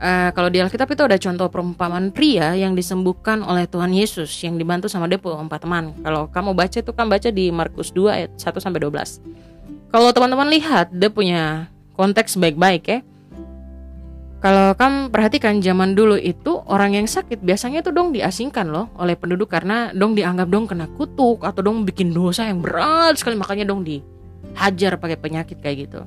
uh, 0.00 0.30
kalau 0.34 0.50
di 0.50 0.58
Alkitab 0.58 0.90
itu 0.90 1.02
ada 1.06 1.14
contoh 1.20 1.46
perumpamaan 1.52 2.10
pria 2.10 2.56
yang 2.56 2.74
disembuhkan 2.74 3.44
oleh 3.44 3.68
Tuhan 3.70 3.94
Yesus 3.94 4.32
yang 4.42 4.58
dibantu 4.58 4.90
sama 4.90 5.06
Depo 5.06 5.36
empat 5.36 5.62
teman. 5.62 5.94
Kalau 6.02 6.26
kamu 6.32 6.56
baca 6.56 6.76
itu 6.80 6.90
kan 6.90 7.06
baca 7.06 7.28
di 7.30 7.52
Markus 7.54 7.94
2 7.94 8.10
ayat 8.10 8.30
1 8.34 8.58
sampai 8.58 8.80
12. 8.82 9.49
Kalau 9.90 10.14
teman-teman 10.14 10.46
lihat 10.54 10.94
dia 10.94 11.10
punya 11.10 11.66
konteks 11.98 12.38
baik-baik 12.38 12.82
ya. 12.86 12.98
Kalau 14.40 14.72
kamu 14.72 15.12
perhatikan 15.12 15.60
zaman 15.60 15.92
dulu 15.92 16.16
itu 16.16 16.64
orang 16.64 16.96
yang 16.96 17.04
sakit 17.04 17.44
biasanya 17.44 17.84
tuh 17.84 17.92
dong 17.92 18.08
diasingkan 18.14 18.72
loh 18.72 18.88
oleh 18.96 19.12
penduduk 19.12 19.52
karena 19.52 19.92
dong 19.92 20.16
dianggap 20.16 20.48
dong 20.48 20.64
kena 20.64 20.88
kutuk 20.96 21.44
atau 21.44 21.60
dong 21.60 21.84
bikin 21.84 22.16
dosa 22.16 22.48
yang 22.48 22.64
berat 22.64 23.20
sekali 23.20 23.36
makanya 23.36 23.68
dong 23.68 23.84
di 23.84 24.00
hajar 24.56 24.96
pakai 24.96 25.20
penyakit 25.20 25.60
kayak 25.60 25.90
gitu. 25.90 26.00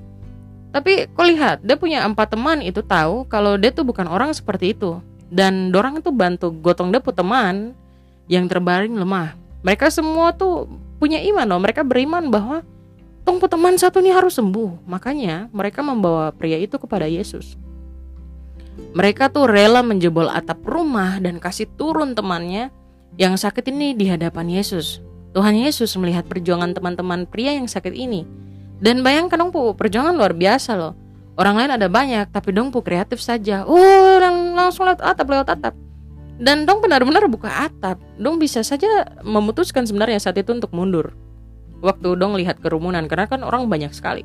Tapi 0.74 1.06
kau 1.14 1.22
lihat, 1.22 1.62
dia 1.62 1.78
punya 1.78 2.02
empat 2.02 2.34
teman 2.34 2.58
itu 2.66 2.82
tahu 2.82 3.30
kalau 3.30 3.62
dia 3.62 3.70
tuh 3.70 3.86
bukan 3.86 4.10
orang 4.10 4.34
seperti 4.34 4.74
itu. 4.74 4.98
Dan 5.30 5.70
dorang 5.70 6.02
itu 6.02 6.10
bantu 6.10 6.50
gotong 6.50 6.90
dia 6.90 7.02
teman 7.02 7.78
yang 8.26 8.50
terbaring 8.50 8.98
lemah. 8.98 9.38
Mereka 9.62 9.94
semua 9.94 10.34
tuh 10.34 10.66
punya 10.98 11.22
iman 11.22 11.46
loh. 11.46 11.62
Mereka 11.62 11.86
beriman 11.86 12.34
bahwa 12.34 12.66
tong 13.24 13.40
teman 13.40 13.76
satu 13.80 14.04
ini 14.04 14.12
harus 14.12 14.36
sembuh. 14.36 14.88
Makanya 14.88 15.52
mereka 15.52 15.80
membawa 15.84 16.32
pria 16.36 16.60
itu 16.60 16.76
kepada 16.80 17.08
Yesus. 17.08 17.56
Mereka 18.94 19.34
tuh 19.34 19.50
rela 19.50 19.82
menjebol 19.82 20.30
atap 20.30 20.62
rumah 20.66 21.18
dan 21.18 21.42
kasih 21.42 21.70
turun 21.78 22.14
temannya 22.14 22.70
yang 23.18 23.38
sakit 23.38 23.70
ini 23.70 23.94
di 23.94 24.10
hadapan 24.10 24.50
Yesus. 24.50 25.02
Tuhan 25.34 25.58
Yesus 25.58 25.94
melihat 25.98 26.30
perjuangan 26.30 26.78
teman-teman 26.78 27.26
pria 27.26 27.58
yang 27.58 27.66
sakit 27.66 27.94
ini. 27.94 28.26
Dan 28.78 29.02
bayangkan 29.02 29.40
dong 29.40 29.52
pu, 29.54 29.74
perjuangan 29.74 30.14
luar 30.14 30.38
biasa 30.38 30.78
loh. 30.78 30.94
Orang 31.34 31.58
lain 31.58 31.74
ada 31.74 31.90
banyak, 31.90 32.30
tapi 32.30 32.54
dong 32.54 32.70
pu 32.70 32.86
kreatif 32.86 33.18
saja. 33.18 33.66
Oh, 33.66 34.22
lang 34.22 34.54
langsung 34.54 34.86
lewat 34.86 35.02
atap, 35.02 35.26
lewat 35.26 35.48
atap. 35.50 35.74
Dan 36.38 36.66
dong 36.66 36.82
benar-benar 36.82 37.26
buka 37.30 37.50
atap. 37.70 37.98
Dong 38.18 38.38
bisa 38.38 38.62
saja 38.62 39.10
memutuskan 39.26 39.86
sebenarnya 39.86 40.22
saat 40.22 40.38
itu 40.38 40.54
untuk 40.54 40.74
mundur. 40.74 41.14
Waktu 41.84 42.16
dong 42.16 42.40
lihat 42.40 42.64
kerumunan, 42.64 43.04
karena 43.12 43.28
kan 43.28 43.44
orang 43.44 43.68
banyak 43.68 43.92
sekali. 43.92 44.24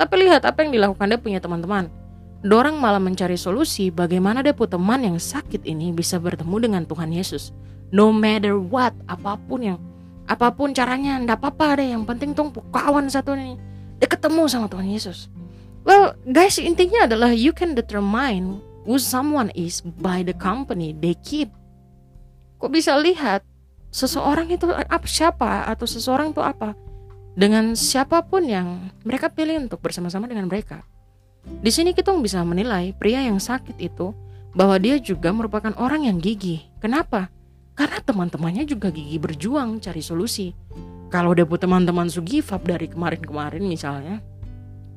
Tapi 0.00 0.14
lihat 0.24 0.48
apa 0.48 0.64
yang 0.64 0.72
dilakukan 0.72 1.12
dia 1.12 1.20
punya 1.20 1.40
teman-teman. 1.44 1.92
Dorang 2.40 2.80
malah 2.80 3.00
mencari 3.00 3.36
solusi 3.36 3.92
bagaimana 3.92 4.40
dia 4.40 4.56
punya 4.56 4.80
teman 4.80 5.00
yang 5.04 5.16
sakit 5.20 5.68
ini 5.68 5.92
bisa 5.92 6.16
bertemu 6.16 6.56
dengan 6.68 6.82
Tuhan 6.88 7.12
Yesus. 7.12 7.52
No 7.92 8.08
matter 8.12 8.56
what, 8.56 8.96
apa 9.08 9.36
pun 9.44 9.60
yang 9.60 9.78
apa 10.26 10.50
pun 10.50 10.74
caranya 10.74 11.22
ndak 11.22 11.38
apa-apa 11.38 11.78
deh 11.78 11.94
yang 11.94 12.02
penting 12.02 12.34
tuh 12.34 12.50
kawan 12.74 13.06
satu 13.06 13.38
nih 13.38 13.54
dia 14.02 14.08
ketemu 14.10 14.50
sama 14.50 14.66
Tuhan 14.66 14.90
Yesus 14.90 15.30
well 15.86 16.18
guys 16.26 16.58
intinya 16.58 17.06
adalah 17.06 17.30
you 17.30 17.54
can 17.54 17.78
determine 17.78 18.58
who 18.82 18.98
someone 18.98 19.54
is 19.54 19.80
by 20.02 20.26
the 20.26 20.34
company 20.34 20.90
they 20.98 21.14
keep 21.22 21.54
kok 22.58 22.74
bisa 22.74 22.98
lihat 22.98 23.46
seseorang 23.94 24.50
itu 24.50 24.66
apa 24.74 25.06
siapa 25.06 25.70
atau 25.70 25.86
seseorang 25.86 26.34
itu 26.34 26.42
apa 26.42 26.74
dengan 27.36 27.76
siapa 27.76 28.24
pun 28.24 28.48
yang 28.48 28.90
mereka 29.04 29.28
pilih 29.28 29.68
untuk 29.68 29.84
bersama-sama 29.84 30.24
dengan 30.26 30.48
mereka 30.48 30.82
di 31.46 31.70
sini 31.70 31.94
kita 31.94 32.10
bisa 32.18 32.42
menilai 32.42 32.90
pria 32.94 33.22
yang 33.22 33.38
sakit 33.38 33.78
itu 33.78 34.10
bahwa 34.56 34.76
dia 34.80 34.98
juga 34.98 35.30
merupakan 35.30 35.72
orang 35.78 36.08
yang 36.08 36.18
gigih. 36.18 36.64
Kenapa? 36.82 37.30
Karena 37.76 38.00
teman-temannya 38.00 38.64
juga 38.64 38.88
gigi 38.88 39.20
berjuang 39.20 39.78
cari 39.78 40.00
solusi. 40.00 40.56
Kalau 41.12 41.36
debut 41.36 41.60
teman-teman 41.60 42.10
Sugifab 42.10 42.66
dari 42.66 42.90
kemarin-kemarin 42.90 43.62
misalnya, 43.62 44.18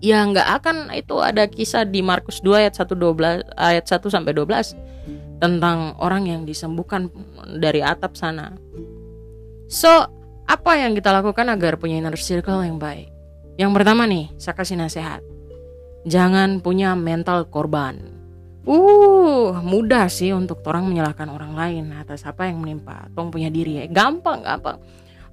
ya 0.02 0.26
nggak 0.26 0.48
akan 0.64 0.78
itu 0.96 1.22
ada 1.22 1.46
kisah 1.46 1.86
di 1.86 2.02
Markus 2.02 2.42
2 2.42 2.66
ayat 2.66 2.74
1 2.82 2.98
12 2.98 3.46
ayat 3.54 3.86
1 3.86 4.10
sampai 4.10 4.32
12 4.34 5.44
tentang 5.44 5.94
orang 6.02 6.26
yang 6.26 6.42
disembuhkan 6.48 7.14
dari 7.62 7.84
atap 7.84 8.18
sana. 8.18 8.58
So, 9.70 10.10
apa 10.50 10.82
yang 10.82 10.98
kita 10.98 11.14
lakukan 11.14 11.46
agar 11.46 11.78
punya 11.78 12.02
inner 12.02 12.18
circle 12.18 12.66
yang 12.66 12.82
baik? 12.82 13.14
Yang 13.62 13.72
pertama 13.78 14.10
nih, 14.10 14.34
saya 14.42 14.58
kasih 14.58 14.82
nasihat. 14.82 15.22
Jangan 16.10 16.66
punya 16.66 16.98
mental 16.98 17.46
korban. 17.54 18.18
Uh, 18.66 19.54
mudah 19.62 20.10
sih 20.10 20.34
untuk 20.34 20.66
orang 20.66 20.90
menyalahkan 20.90 21.30
orang 21.30 21.54
lain 21.54 21.94
atas 21.94 22.26
apa 22.26 22.50
yang 22.50 22.62
menimpa 22.62 23.14
tong 23.14 23.30
punya 23.30 23.54
diri 23.54 23.78
ya. 23.78 23.86
Gampang, 23.86 24.42
gampang. 24.42 24.82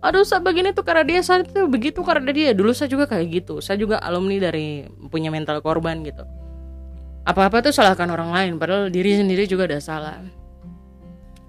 Aduh, 0.05 0.23
saya 0.23 0.45
begini 0.45 0.77
tuh 0.77 0.85
karena 0.85 1.03
dia 1.09 1.25
saat 1.25 1.49
itu 1.49 1.65
begitu 1.65 2.05
karena 2.05 2.29
dia. 2.29 2.53
Dulu 2.53 2.77
saya 2.77 2.93
juga 2.93 3.09
kayak 3.09 3.27
gitu. 3.33 3.65
Saya 3.65 3.81
juga 3.81 3.97
alumni 4.05 4.37
dari 4.37 4.85
punya 5.09 5.33
mental 5.33 5.65
korban 5.65 6.05
gitu. 6.05 6.29
Apa-apa 7.25 7.65
tuh 7.65 7.73
salahkan 7.73 8.07
orang 8.13 8.31
lain 8.37 8.53
padahal 8.61 8.93
diri 8.93 9.17
sendiri 9.17 9.49
juga 9.49 9.65
ada 9.65 9.81
salah. 9.81 10.21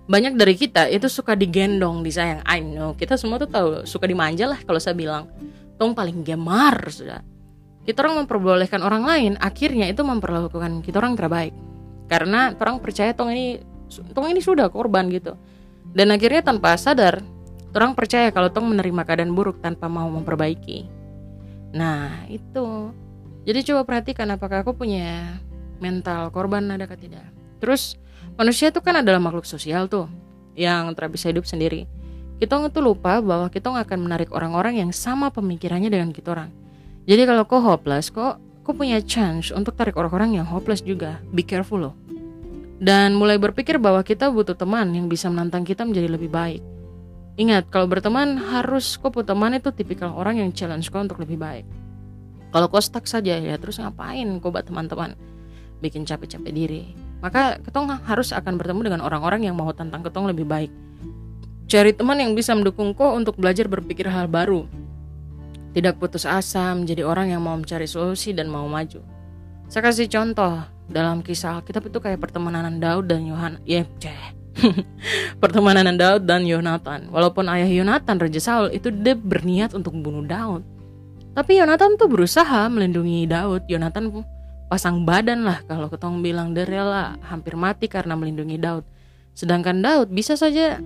Banyak 0.07 0.39
dari 0.39 0.55
kita 0.55 0.87
itu 0.87 1.11
suka 1.11 1.35
digendong, 1.35 1.99
disayang. 1.99 2.39
I 2.47 2.63
know, 2.63 2.95
kita 2.95 3.19
semua 3.19 3.35
tuh 3.43 3.51
tahu 3.51 3.69
suka 3.83 4.07
dimanja 4.07 4.47
lah 4.47 4.59
kalau 4.63 4.79
saya 4.79 4.95
bilang. 4.95 5.27
Tong 5.77 5.93
paling 5.93 6.25
gemar 6.25 6.89
sudah. 6.89 7.21
Kita 7.85 8.01
orang 8.03 8.25
memperbolehkan 8.25 8.81
orang 8.81 9.03
lain 9.05 9.31
akhirnya 9.37 9.85
itu 9.87 10.01
memperlakukan 10.01 10.81
kita 10.81 10.97
orang 10.97 11.13
terbaik. 11.13 11.53
Karena 12.07 12.55
orang 12.55 12.79
percaya 12.79 13.11
tong 13.13 13.29
ini 13.29 13.61
tong 14.15 14.31
ini 14.31 14.39
sudah 14.41 14.71
korban 14.71 15.11
gitu. 15.11 15.35
Dan 15.91 16.11
akhirnya 16.15 16.41
tanpa 16.41 16.79
sadar 16.79 17.21
orang 17.75 17.93
percaya 17.93 18.33
kalau 18.33 18.49
tong 18.49 18.67
menerima 18.71 19.05
keadaan 19.05 19.35
buruk 19.35 19.59
tanpa 19.59 19.85
mau 19.91 20.07
memperbaiki. 20.07 20.87
Nah 21.75 22.25
itu. 22.31 22.95
Jadi 23.47 23.59
coba 23.71 23.87
perhatikan 23.87 24.27
apakah 24.35 24.63
aku 24.63 24.75
punya 24.75 25.39
mental 25.79 26.33
korban 26.33 26.67
ada 26.67 26.83
atau 26.83 26.99
tidak. 26.99 27.23
Terus 27.63 27.95
manusia 28.37 28.69
itu 28.69 28.79
kan 28.79 29.01
adalah 29.01 29.19
makhluk 29.19 29.43
sosial 29.43 29.89
tuh 29.89 30.07
yang 30.53 30.93
bisa 31.11 31.33
hidup 31.33 31.43
sendiri 31.43 31.89
kita 32.37 32.53
tuh 32.69 32.85
lupa 32.85 33.17
bahwa 33.19 33.49
kita 33.49 33.73
akan 33.73 33.99
menarik 34.05 34.29
orang-orang 34.29 34.79
yang 34.79 34.93
sama 34.93 35.33
pemikirannya 35.33 35.89
dengan 35.89 36.13
kita 36.13 36.37
orang 36.37 36.53
jadi 37.07 37.23
kalau 37.23 37.47
kau 37.47 37.63
hopeless 37.63 38.11
kok 38.11 38.43
kau 38.67 38.75
punya 38.75 38.99
chance 38.99 39.55
untuk 39.55 39.79
tarik 39.79 39.95
orang-orang 39.95 40.43
yang 40.43 40.45
hopeless 40.51 40.83
juga. 40.83 41.23
Be 41.31 41.39
careful 41.39 41.87
loh. 41.87 41.95
Dan 42.83 43.15
mulai 43.15 43.39
berpikir 43.39 43.79
bahwa 43.79 44.03
kita 44.03 44.27
butuh 44.27 44.59
teman 44.59 44.91
yang 44.91 45.07
bisa 45.07 45.31
menantang 45.31 45.63
kita 45.63 45.87
menjadi 45.87 46.11
lebih 46.11 46.27
baik. 46.27 46.59
Ingat, 47.39 47.71
kalau 47.71 47.87
berteman 47.87 48.35
harus 48.35 48.99
kau 48.99 49.07
punya 49.07 49.31
teman 49.31 49.55
itu 49.55 49.71
tipikal 49.71 50.11
orang 50.11 50.43
yang 50.43 50.51
challenge 50.51 50.91
kau 50.91 50.99
untuk 50.99 51.23
lebih 51.23 51.39
baik. 51.39 51.63
Kalau 52.51 52.67
kau 52.67 52.83
stuck 52.83 53.07
saja 53.07 53.39
ya 53.39 53.55
terus 53.55 53.79
ngapain 53.79 54.27
kau 54.43 54.51
buat 54.51 54.67
teman-teman 54.67 55.15
bikin 55.79 56.03
capek-capek 56.03 56.51
diri. 56.51 57.06
Maka 57.17 57.57
ketong 57.65 57.89
harus 57.89 58.29
akan 58.29 58.61
bertemu 58.61 58.93
dengan 58.93 59.01
orang-orang 59.01 59.49
yang 59.49 59.57
mau 59.57 59.73
tantang 59.73 60.05
ketong 60.05 60.29
lebih 60.29 60.45
baik. 60.45 60.69
Cari 61.67 61.91
teman 61.91 62.21
yang 62.21 62.31
bisa 62.37 62.55
mendukung 62.55 62.95
kau 62.95 63.17
untuk 63.17 63.35
belajar 63.35 63.67
berpikir 63.67 64.07
hal 64.07 64.31
baru, 64.31 64.63
tidak 65.77 66.01
putus 66.01 66.25
asa 66.25 66.73
menjadi 66.73 67.05
orang 67.05 67.29
yang 67.29 67.43
mau 67.43 67.53
mencari 67.53 67.85
solusi 67.85 68.33
dan 68.33 68.49
mau 68.49 68.65
maju. 68.65 69.03
Saya 69.69 69.85
kasih 69.85 70.07
contoh 70.07 70.63
dalam 70.87 71.19
kisah 71.19 71.59
Alkitab 71.59 71.91
itu 71.91 71.99
kayak 71.99 72.17
pertemanan 72.17 72.79
Daud 72.79 73.05
dan 73.11 73.27
Yohan, 73.27 73.59
ya 73.67 73.85
ceh. 74.01 74.33
pertemanan 75.43 75.93
Daud 75.93 76.25
dan 76.25 76.47
Yonatan. 76.49 77.13
Walaupun 77.13 77.45
ayah 77.51 77.69
Yonatan 77.69 78.17
Raja 78.17 78.41
Saul 78.41 78.73
itu 78.73 78.89
dia 78.89 79.13
berniat 79.13 79.77
untuk 79.77 79.93
membunuh 79.93 80.25
Daud. 80.25 80.65
Tapi 81.37 81.61
Yonatan 81.61 82.01
tuh 82.01 82.09
berusaha 82.09 82.65
melindungi 82.73 83.29
Daud. 83.29 83.69
Yonatan 83.69 84.09
pasang 84.67 85.07
badan 85.07 85.47
lah 85.47 85.63
kalau 85.63 85.87
ketong 85.87 86.19
bilang 86.19 86.51
dia 86.51 86.67
rela 86.67 87.15
hampir 87.23 87.55
mati 87.55 87.87
karena 87.87 88.13
melindungi 88.19 88.59
Daud. 88.59 88.83
Sedangkan 89.31 89.79
Daud 89.79 90.11
bisa 90.11 90.35
saja 90.35 90.79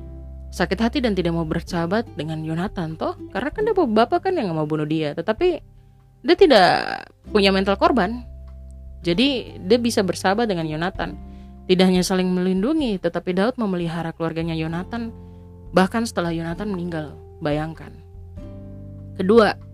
sakit 0.52 0.78
hati 0.78 0.98
dan 1.02 1.18
tidak 1.18 1.34
mau 1.34 1.48
bersahabat 1.48 2.06
dengan 2.14 2.46
Yonatan 2.46 3.00
toh. 3.00 3.18
Karena 3.34 3.50
kan 3.50 3.62
dia 3.66 3.74
bapak 3.74 4.30
kan 4.30 4.34
yang 4.38 4.54
mau 4.54 4.70
bunuh 4.70 4.86
dia. 4.86 5.18
Tetapi 5.18 5.50
dia 6.22 6.36
tidak 6.38 6.70
punya 7.34 7.50
mental 7.50 7.80
korban. 7.80 8.22
Jadi 9.02 9.58
dia 9.66 9.80
bisa 9.82 10.06
bersahabat 10.06 10.46
dengan 10.46 10.70
Yonatan. 10.70 11.18
Tidak 11.66 11.86
hanya 11.88 12.06
saling 12.06 12.30
melindungi 12.30 13.02
tetapi 13.02 13.34
Daud 13.34 13.58
memelihara 13.58 14.14
keluarganya 14.14 14.54
Yonatan. 14.54 15.10
Bahkan 15.74 16.06
setelah 16.06 16.30
Yonatan 16.30 16.70
meninggal 16.70 17.18
bayangkan. 17.42 17.90
Kedua 19.18 19.71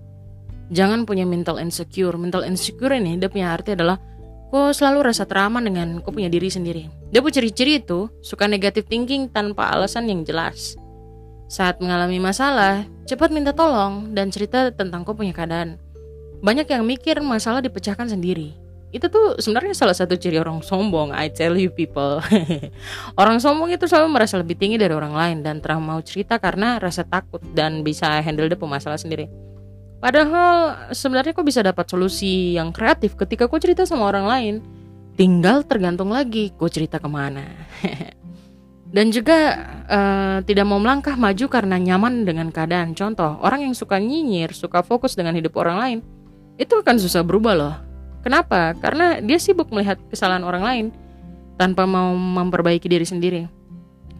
Jangan 0.67 1.07
punya 1.07 1.23
mental 1.23 1.59
insecure. 1.63 2.15
Mental 2.19 2.43
insecure 2.43 2.91
ini 2.95 3.15
dia 3.15 3.31
punya 3.31 3.55
arti 3.55 3.75
adalah 3.75 3.99
kok 4.47 4.71
selalu 4.71 5.11
rasa 5.11 5.27
teraman 5.27 5.63
dengan 5.63 5.99
kau 6.03 6.11
punya 6.11 6.27
diri 6.27 6.47
sendiri. 6.51 6.87
Dia 7.11 7.23
punya 7.23 7.39
ciri-ciri 7.39 7.83
itu 7.83 8.11
suka 8.23 8.47
negatif 8.47 8.87
thinking 8.87 9.31
tanpa 9.31 9.71
alasan 9.71 10.07
yang 10.07 10.23
jelas. 10.27 10.75
Saat 11.47 11.79
mengalami 11.79 12.19
masalah, 12.19 12.83
cepat 13.07 13.31
minta 13.31 13.55
tolong 13.55 14.11
dan 14.11 14.27
cerita 14.27 14.67
tentang 14.75 15.07
kau 15.07 15.15
punya 15.15 15.31
keadaan. 15.31 15.79
Banyak 16.43 16.67
yang 16.67 16.83
mikir 16.83 17.23
masalah 17.23 17.63
dipecahkan 17.63 18.11
sendiri. 18.11 18.51
Itu 18.91 19.11
tuh 19.11 19.35
sebenarnya 19.39 19.75
salah 19.75 19.95
satu 19.95 20.15
ciri 20.15 20.39
orang 20.39 20.63
sombong, 20.63 21.11
I 21.11 21.27
tell 21.27 21.59
you 21.59 21.71
people. 21.71 22.23
orang 23.21 23.39
sombong 23.39 23.71
itu 23.75 23.83
selalu 23.83 24.07
merasa 24.11 24.39
lebih 24.39 24.55
tinggi 24.55 24.79
dari 24.79 24.95
orang 24.95 25.11
lain 25.11 25.37
dan 25.43 25.59
terang 25.59 25.83
mau 25.83 25.99
cerita 25.99 26.39
karena 26.39 26.79
rasa 26.79 27.03
takut 27.03 27.43
dan 27.51 27.83
bisa 27.83 28.19
handle 28.23 28.47
deh 28.47 28.59
masalah 28.59 28.95
sendiri. 28.95 29.46
Padahal 29.97 30.87
sebenarnya 30.93 31.33
kok 31.33 31.47
bisa 31.47 31.65
dapat 31.65 31.89
solusi 31.89 32.53
yang 32.53 32.69
kreatif 32.69 33.17
ketika 33.17 33.49
kok 33.49 33.61
cerita 33.61 33.83
sama 33.83 34.05
orang 34.05 34.25
lain. 34.29 34.55
Tinggal 35.17 35.65
tergantung 35.65 36.13
lagi 36.13 36.53
kok 36.53 36.69
cerita 36.69 37.01
ke 37.01 37.09
mana. 37.09 37.49
Dan 38.93 39.11
juga 39.11 39.67
uh, 39.89 40.37
tidak 40.45 40.63
mau 40.63 40.79
melangkah 40.79 41.17
maju 41.17 41.45
karena 41.49 41.75
nyaman 41.75 42.23
dengan 42.23 42.53
keadaan. 42.53 42.95
Contoh, 42.95 43.35
orang 43.43 43.67
yang 43.67 43.73
suka 43.75 43.99
nyinyir, 43.99 44.55
suka 44.55 44.79
fokus 44.85 45.17
dengan 45.17 45.35
hidup 45.35 45.59
orang 45.59 45.77
lain, 45.81 45.97
itu 46.55 46.71
akan 46.71 46.95
susah 46.95 47.25
berubah 47.25 47.53
loh. 47.57 47.75
Kenapa? 48.23 48.77
Karena 48.79 49.19
dia 49.19 49.41
sibuk 49.41 49.73
melihat 49.73 49.99
kesalahan 50.07 50.45
orang 50.45 50.63
lain 50.63 50.85
tanpa 51.59 51.83
mau 51.83 52.13
memperbaiki 52.15 52.87
diri 52.87 53.03
sendiri. 53.03 53.41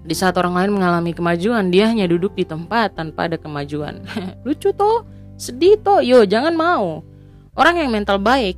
Di 0.03 0.15
saat 0.15 0.35
orang 0.35 0.55
lain 0.55 0.71
mengalami 0.75 1.11
kemajuan, 1.15 1.71
dia 1.71 1.87
hanya 1.87 2.07
duduk 2.09 2.35
di 2.35 2.43
tempat 2.43 2.95
tanpa 2.97 3.27
ada 3.31 3.39
kemajuan. 3.39 4.03
Lucu 4.47 4.73
tuh 4.75 5.03
Sedih 5.37 5.77
toh, 5.77 6.01
yo 6.01 6.25
jangan 6.25 6.57
mau. 6.57 7.05
Orang 7.53 7.77
yang 7.77 7.93
mental 7.93 8.17
baik 8.17 8.57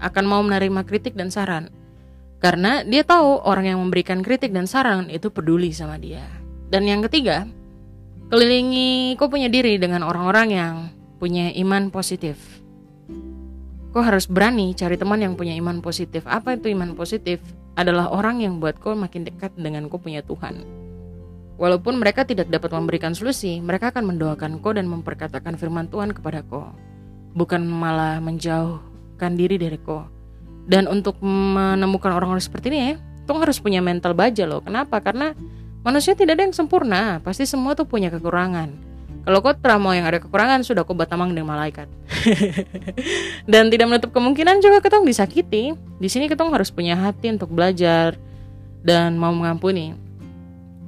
akan 0.00 0.24
mau 0.24 0.40
menerima 0.40 0.80
kritik 0.88 1.12
dan 1.12 1.28
saran. 1.28 1.68
Karena 2.40 2.80
dia 2.80 3.04
tahu 3.04 3.44
orang 3.44 3.76
yang 3.76 3.78
memberikan 3.84 4.24
kritik 4.24 4.56
dan 4.56 4.64
saran 4.64 5.12
itu 5.12 5.28
peduli 5.28 5.68
sama 5.74 6.00
dia. 6.00 6.24
Dan 6.72 6.88
yang 6.88 7.04
ketiga, 7.04 7.44
kelilingi 8.32 9.20
kau 9.20 9.28
punya 9.28 9.52
diri 9.52 9.76
dengan 9.76 10.00
orang-orang 10.00 10.48
yang 10.48 10.74
punya 11.20 11.52
iman 11.60 11.92
positif. 11.92 12.40
Kau 13.92 14.00
harus 14.00 14.24
berani 14.30 14.72
cari 14.72 14.96
teman 14.96 15.20
yang 15.20 15.34
punya 15.36 15.52
iman 15.58 15.84
positif. 15.84 16.24
Apa 16.24 16.56
itu 16.56 16.72
iman 16.72 16.96
positif? 16.96 17.42
Adalah 17.74 18.08
orang 18.08 18.40
yang 18.40 18.62
buat 18.62 18.80
kau 18.80 18.96
makin 18.96 19.28
dekat 19.28 19.52
dengan 19.58 19.90
kau 19.92 20.00
punya 20.00 20.24
Tuhan. 20.24 20.87
Walaupun 21.58 21.98
mereka 21.98 22.22
tidak 22.22 22.46
dapat 22.54 22.70
memberikan 22.70 23.18
solusi, 23.18 23.58
mereka 23.58 23.90
akan 23.90 24.14
mendoakan 24.14 24.62
kau 24.62 24.70
dan 24.70 24.86
memperkatakan 24.86 25.58
firman 25.58 25.90
Tuhan 25.90 26.14
kepada 26.14 26.46
kau, 26.46 26.70
bukan 27.34 27.66
malah 27.66 28.22
menjauhkan 28.22 29.34
diri 29.34 29.58
dari 29.58 29.74
kau. 29.82 30.06
Dan 30.70 30.86
untuk 30.86 31.18
menemukan 31.18 32.14
orang-orang 32.14 32.38
seperti 32.38 32.70
ini 32.70 32.94
kau 33.26 33.42
harus 33.42 33.58
punya 33.58 33.82
mental 33.82 34.14
baja 34.14 34.46
loh. 34.46 34.62
Kenapa? 34.62 35.02
Karena 35.02 35.34
manusia 35.82 36.14
tidak 36.14 36.38
ada 36.38 36.46
yang 36.46 36.54
sempurna, 36.54 37.18
pasti 37.26 37.42
semua 37.42 37.74
tuh 37.74 37.90
punya 37.90 38.06
kekurangan. 38.14 38.86
Kalau 39.26 39.42
kau 39.42 39.50
teramo 39.50 39.90
yang 39.90 40.06
ada 40.06 40.22
kekurangan, 40.22 40.62
sudah 40.62 40.86
kau 40.86 40.94
batamang 40.94 41.34
dengan 41.34 41.58
malaikat. 41.58 41.90
dan 43.50 43.66
tidak 43.66 43.90
menutup 43.90 44.14
kemungkinan 44.14 44.62
juga 44.62 44.78
ketong 44.78 45.02
disakiti. 45.02 45.74
Di 45.74 46.06
sini 46.06 46.30
ketong 46.30 46.54
harus 46.54 46.70
punya 46.70 46.94
hati 46.94 47.34
untuk 47.34 47.50
belajar 47.50 48.14
dan 48.86 49.18
mau 49.18 49.34
mengampuni 49.34 50.07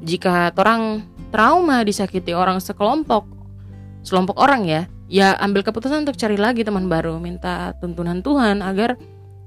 jika 0.00 0.52
orang 0.56 1.04
trauma 1.30 1.84
disakiti 1.84 2.32
orang 2.32 2.58
sekelompok 2.58 3.28
sekelompok 4.02 4.36
orang 4.40 4.64
ya 4.66 4.82
ya 5.10 5.34
ambil 5.42 5.66
keputusan 5.66 6.06
untuk 6.06 6.16
cari 6.16 6.38
lagi 6.38 6.62
teman 6.62 6.86
baru. 6.86 7.18
Minta 7.18 7.74
tuntunan 7.82 8.22
Tuhan 8.22 8.62
agar 8.62 8.96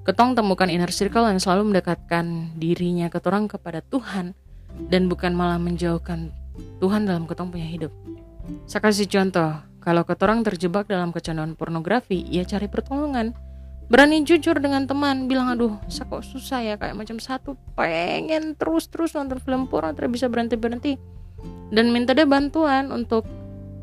ketong 0.03 0.35
temukan 0.35 0.67
inner 0.67 0.91
circle 0.91 1.25
yang 1.31 1.39
selalu 1.39 1.73
mendekatkan 1.73 2.53
dirinya 2.59 3.07
ke 3.07 3.23
orang 3.23 3.47
kepada 3.47 3.79
Tuhan 3.79 4.35
dan 4.91 5.07
bukan 5.07 5.31
malah 5.31 5.57
menjauhkan 5.57 6.29
Tuhan 6.83 7.07
dalam 7.07 7.23
ketong 7.23 7.49
punya 7.49 7.65
hidup. 7.65 7.91
Saya 8.67 8.83
kasih 8.83 9.07
contoh. 9.07 9.55
Kalau 9.83 10.07
ketorang 10.07 10.47
terjebak 10.47 10.87
dalam 10.87 11.11
kecanduan 11.11 11.59
pornografi 11.59 12.23
ya 12.31 12.47
cari 12.47 12.71
pertolongan 12.71 13.35
berani 13.91 14.23
jujur 14.23 14.57
dengan 14.57 14.87
teman 14.87 15.27
bilang 15.27 15.53
aduh 15.53 15.75
saya 15.91 16.07
kok 16.07 16.23
susah 16.23 16.59
ya 16.63 16.75
kayak 16.79 16.95
macam 16.95 17.19
satu 17.19 17.59
pengen 17.75 18.55
terus 18.55 18.87
terus 18.87 19.11
nonton 19.13 19.37
film 19.43 19.67
porno 19.67 19.91
tidak 19.91 20.11
bisa 20.15 20.31
berhenti 20.31 20.55
berhenti 20.55 20.93
dan 21.73 21.89
minta 21.89 22.13
dia 22.13 22.29
bantuan 22.29 22.93
untuk 22.93 23.25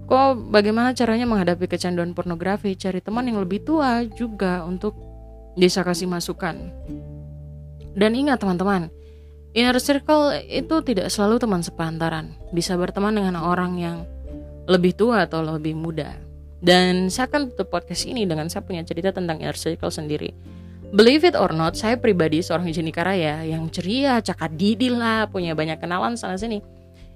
kok 0.06 0.38
bagaimana 0.50 0.94
caranya 0.94 1.26
menghadapi 1.26 1.66
kecanduan 1.70 2.14
pornografi? 2.14 2.74
Cari 2.78 3.02
teman 3.02 3.26
yang 3.26 3.42
lebih 3.42 3.62
tua 3.66 4.06
juga 4.06 4.62
untuk 4.66 4.94
bisa 5.58 5.82
kasih 5.82 6.06
masukan. 6.06 6.70
Dan 7.94 8.14
ingat 8.14 8.38
teman-teman 8.38 8.90
inner 9.50 9.78
circle 9.82 10.38
itu 10.46 10.78
tidak 10.86 11.10
selalu 11.10 11.42
teman 11.42 11.62
sepantaran. 11.66 12.38
Bisa 12.54 12.78
berteman 12.78 13.10
dengan 13.14 13.42
orang 13.42 13.74
yang 13.78 14.06
lebih 14.70 14.94
tua 14.94 15.26
atau 15.26 15.42
lebih 15.42 15.74
muda 15.74 16.29
dan 16.60 17.08
saya 17.08 17.28
akan 17.28 17.52
tutup 17.52 17.72
podcast 17.72 18.04
ini 18.04 18.28
dengan 18.28 18.52
saya 18.52 18.60
punya 18.60 18.84
cerita 18.84 19.16
tentang 19.16 19.40
inner 19.40 19.56
circle 19.56 19.88
sendiri. 19.88 20.30
Believe 20.90 21.24
it 21.24 21.38
or 21.38 21.54
not, 21.54 21.78
saya 21.78 21.96
pribadi 21.96 22.42
seorang 22.42 22.68
Jenny 22.68 22.90
Karaya 22.90 23.46
yang 23.46 23.70
ceria, 23.70 24.18
cakadidi 24.20 24.90
lah, 24.90 25.30
punya 25.30 25.54
banyak 25.54 25.78
kenalan 25.78 26.18
sana 26.18 26.34
sini. 26.34 26.60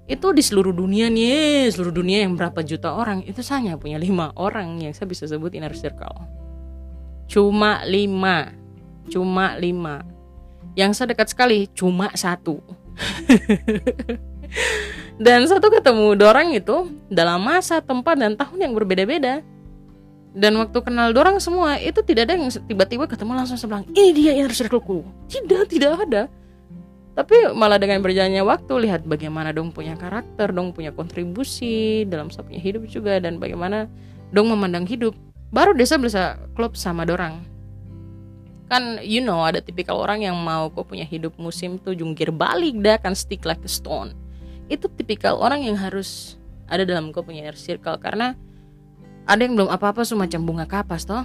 Itu 0.06 0.30
di 0.30 0.40
seluruh 0.40 0.70
dunia 0.70 1.10
nih, 1.10 1.74
seluruh 1.74 1.90
dunia 1.90 2.22
yang 2.22 2.38
berapa 2.38 2.62
juta 2.62 2.94
orang, 2.94 3.26
itu 3.26 3.42
saya 3.42 3.74
punya 3.74 3.98
lima 3.98 4.30
orang 4.38 4.78
yang 4.78 4.94
saya 4.94 5.10
bisa 5.10 5.26
sebut 5.26 5.50
inner 5.58 5.74
circle. 5.74 6.14
Cuma 7.26 7.82
lima, 7.82 8.54
cuma 9.10 9.58
lima. 9.58 10.06
Yang 10.78 11.02
saya 11.02 11.06
dekat 11.12 11.34
sekali 11.34 11.66
cuma 11.74 12.14
satu. 12.14 12.62
Dan 15.14 15.46
satu 15.46 15.70
ketemu 15.70 16.18
dorang 16.18 16.50
itu 16.50 16.90
dalam 17.06 17.38
masa, 17.38 17.78
tempat, 17.78 18.18
dan 18.18 18.34
tahun 18.34 18.58
yang 18.66 18.72
berbeda-beda. 18.74 19.46
Dan 20.34 20.58
waktu 20.58 20.74
kenal 20.82 21.14
dorang 21.14 21.38
semua 21.38 21.78
itu 21.78 22.02
tidak 22.02 22.26
ada 22.26 22.34
yang 22.34 22.50
tiba-tiba 22.50 23.06
ketemu 23.06 23.38
langsung 23.38 23.54
sebelah 23.54 23.86
ini 23.86 24.10
dia 24.10 24.34
inner 24.34 24.50
circleku. 24.50 25.06
Tidak, 25.30 25.70
tidak 25.70 25.94
ada. 26.02 26.26
Tapi 27.14 27.54
malah 27.54 27.78
dengan 27.78 28.02
berjalannya 28.02 28.42
waktu 28.42 28.90
lihat 28.90 29.06
bagaimana 29.06 29.54
dong 29.54 29.70
punya 29.70 29.94
karakter, 29.94 30.50
dong 30.50 30.74
punya 30.74 30.90
kontribusi 30.90 32.02
dalam 32.10 32.26
punya 32.26 32.58
hidup 32.58 32.90
juga 32.90 33.22
dan 33.22 33.38
bagaimana 33.38 33.86
dong 34.34 34.50
memandang 34.50 34.82
hidup. 34.82 35.14
Baru 35.54 35.70
desa 35.78 35.94
bisa 35.94 36.42
klub 36.58 36.74
sama 36.74 37.06
dorang. 37.06 37.46
Kan 38.66 38.98
you 39.06 39.22
know 39.22 39.46
ada 39.46 39.62
tipikal 39.62 40.02
orang 40.02 40.26
yang 40.26 40.34
mau 40.34 40.66
kok 40.74 40.90
punya 40.90 41.06
hidup 41.06 41.38
musim 41.38 41.78
tuh 41.78 41.94
jungkir 41.94 42.34
balik 42.34 42.74
dah 42.82 42.98
kan 42.98 43.14
stick 43.14 43.46
like 43.46 43.62
a 43.62 43.70
stone 43.70 44.23
itu 44.68 44.86
tipikal 44.92 45.36
orang 45.40 45.64
yang 45.64 45.76
harus 45.76 46.40
ada 46.68 46.82
dalam 46.88 47.12
kau 47.12 47.20
punya 47.20 47.44
inner 47.44 47.58
circle 47.58 48.00
karena 48.00 48.32
ada 49.24 49.40
yang 49.40 49.56
belum 49.56 49.72
apa-apa 49.72 50.04
semacam 50.04 50.40
bunga 50.44 50.66
kapas 50.68 51.04
toh. 51.08 51.24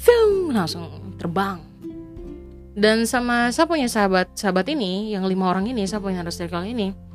Film 0.00 0.54
langsung 0.54 1.14
terbang. 1.20 1.60
Dan 2.74 3.04
sama 3.04 3.50
saya 3.50 3.66
punya 3.66 3.90
sahabat 3.90 4.32
sahabat 4.38 4.70
ini 4.70 5.12
yang 5.12 5.26
lima 5.26 5.50
orang 5.50 5.68
ini 5.68 5.84
saya 5.84 5.98
punya 6.00 6.22
inner 6.22 6.32
circle 6.32 6.64
ini 6.64 7.10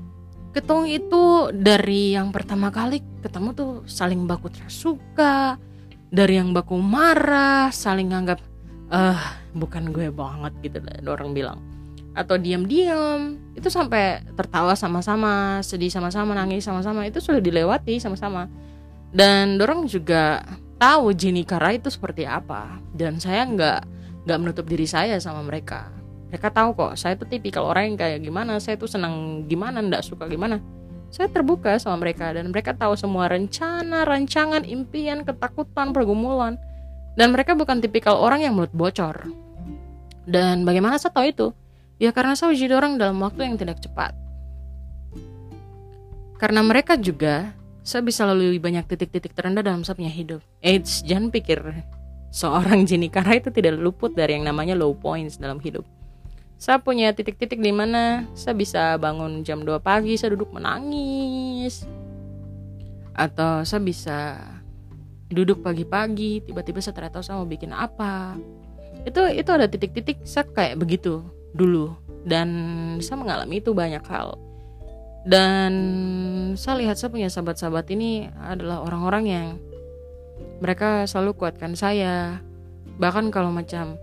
ketong 0.55 0.87
itu 0.87 1.51
dari 1.51 2.15
yang 2.15 2.31
pertama 2.31 2.71
kali 2.71 3.03
ketemu 3.19 3.51
tuh 3.51 3.71
saling 3.91 4.23
baku 4.23 4.47
tersuka 4.47 5.59
dari 6.07 6.39
yang 6.39 6.55
baku 6.55 6.79
marah 6.79 7.67
saling 7.75 8.15
nganggap 8.15 8.39
eh 8.87 9.19
bukan 9.51 9.91
gue 9.91 10.15
banget 10.15 10.55
gitu 10.63 10.79
lah 10.79 10.95
orang 11.11 11.35
bilang 11.35 11.59
atau 12.15 12.39
diam-diam 12.39 13.35
itu 13.53 13.67
sampai 13.67 14.23
tertawa 14.39 14.71
sama-sama 14.73 15.59
sedih 15.59 15.91
sama-sama 15.91 16.31
nangis 16.31 16.63
sama-sama 16.63 17.03
itu 17.03 17.19
sudah 17.19 17.43
dilewati 17.43 17.99
sama-sama. 17.99 18.47
Dan 19.11 19.59
dorong 19.59 19.87
juga 19.87 20.43
tahu 20.79 21.11
Jenny 21.11 21.43
Kara 21.43 21.75
itu 21.75 21.91
seperti 21.91 22.23
apa. 22.23 22.79
Dan 22.95 23.19
saya 23.19 23.43
nggak 23.43 23.79
nggak 24.25 24.39
menutup 24.39 24.65
diri 24.65 24.87
saya 24.87 25.19
sama 25.19 25.43
mereka. 25.43 25.91
Mereka 26.31 26.51
tahu 26.55 26.73
kok 26.73 26.93
saya 26.95 27.19
tuh 27.19 27.27
tipikal 27.27 27.67
orang 27.67 27.93
yang 27.93 27.97
kayak 27.99 28.19
gimana 28.23 28.57
saya 28.63 28.79
tuh 28.79 28.89
senang 28.89 29.45
gimana 29.45 29.83
ndak 29.83 30.03
suka 30.03 30.25
gimana. 30.31 30.63
Saya 31.11 31.31
terbuka 31.31 31.79
sama 31.79 32.01
mereka 32.03 32.31
dan 32.35 32.51
mereka 32.51 32.75
tahu 32.75 32.95
semua 32.99 33.31
rencana 33.31 34.03
rancangan 34.03 34.63
impian 34.67 35.23
ketakutan 35.27 35.91
pergumulan. 35.91 36.55
Dan 37.15 37.31
mereka 37.31 37.55
bukan 37.55 37.79
tipikal 37.79 38.19
orang 38.19 38.43
yang 38.43 38.59
mulut 38.59 38.75
bocor. 38.75 39.31
Dan 40.27 40.67
bagaimana 40.67 40.99
saya 40.99 41.15
tahu 41.15 41.31
itu 41.31 41.47
Ya 41.95 42.11
karena 42.11 42.35
saya 42.35 42.51
uji 42.51 42.67
orang 42.71 42.99
dalam 42.99 43.19
waktu 43.23 43.47
yang 43.47 43.55
tidak 43.55 43.79
cepat. 43.79 44.11
Karena 46.35 46.59
mereka 46.59 46.99
juga, 46.99 47.55
saya 47.79 48.03
bisa 48.03 48.27
lalui 48.27 48.59
banyak 48.59 48.83
titik-titik 48.83 49.31
terendah 49.31 49.63
dalam 49.63 49.87
saya 49.87 49.95
punya 49.95 50.11
hidup. 50.11 50.43
Eits, 50.59 50.99
jangan 51.07 51.31
pikir 51.31 51.63
seorang 52.35 52.83
Jenny 52.83 53.07
Kara 53.07 53.39
itu 53.39 53.47
tidak 53.47 53.79
luput 53.79 54.11
dari 54.11 54.35
yang 54.35 54.43
namanya 54.43 54.75
low 54.75 54.91
points 54.91 55.39
dalam 55.39 55.63
hidup. 55.63 55.87
Saya 56.59 56.83
punya 56.83 57.15
titik-titik 57.15 57.59
di 57.59 57.71
mana 57.71 58.27
saya 58.35 58.55
bisa 58.55 58.99
bangun 58.99 59.47
jam 59.47 59.63
2 59.63 59.79
pagi, 59.79 60.19
saya 60.19 60.35
duduk 60.35 60.51
menangis. 60.51 61.87
Atau 63.15 63.63
saya 63.63 63.79
bisa 63.79 64.35
duduk 65.31 65.65
pagi-pagi 65.65 66.45
tiba-tiba 66.45 66.83
saya 66.83 66.93
ternyata 66.93 67.25
saya 67.25 67.41
mau 67.41 67.49
bikin 67.49 67.73
apa 67.73 68.37
itu 69.09 69.21
itu 69.33 69.49
ada 69.49 69.65
titik-titik 69.65 70.21
saya 70.21 70.45
kayak 70.45 70.77
begitu 70.77 71.25
dulu. 71.55 71.95
Dan 72.27 72.49
saya 72.99 73.17
mengalami 73.17 73.63
itu 73.63 73.71
banyak 73.71 74.03
hal. 74.11 74.35
Dan 75.25 75.73
saya 76.53 76.85
lihat 76.85 77.01
saya 77.01 77.09
punya 77.09 77.31
sahabat-sahabat 77.31 77.89
ini 77.95 78.29
adalah 78.37 78.85
orang-orang 78.85 79.23
yang 79.25 79.47
mereka 80.61 81.09
selalu 81.09 81.33
kuatkan 81.33 81.73
saya. 81.73 82.43
Bahkan 83.01 83.33
kalau 83.33 83.49
macam 83.49 83.97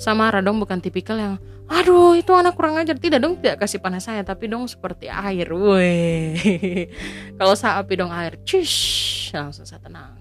sama 0.00 0.32
Radong 0.32 0.58
bukan 0.62 0.80
tipikal 0.80 1.20
yang 1.20 1.34
aduh 1.68 2.16
itu 2.16 2.32
anak 2.32 2.56
kurang 2.56 2.80
ajar. 2.80 2.96
Tidak 2.96 3.20
dong 3.20 3.36
tidak 3.38 3.60
kasih 3.60 3.84
panas 3.84 4.08
saya 4.08 4.24
tapi 4.24 4.48
dong 4.48 4.64
seperti 4.64 5.12
air. 5.12 5.52
Weh 5.52 6.40
kalau 7.38 7.52
saya 7.52 7.84
api 7.84 7.92
dong 8.00 8.10
air 8.10 8.40
cush 8.40 9.28
langsung 9.36 9.68
saya 9.68 9.82
tenang. 9.84 10.16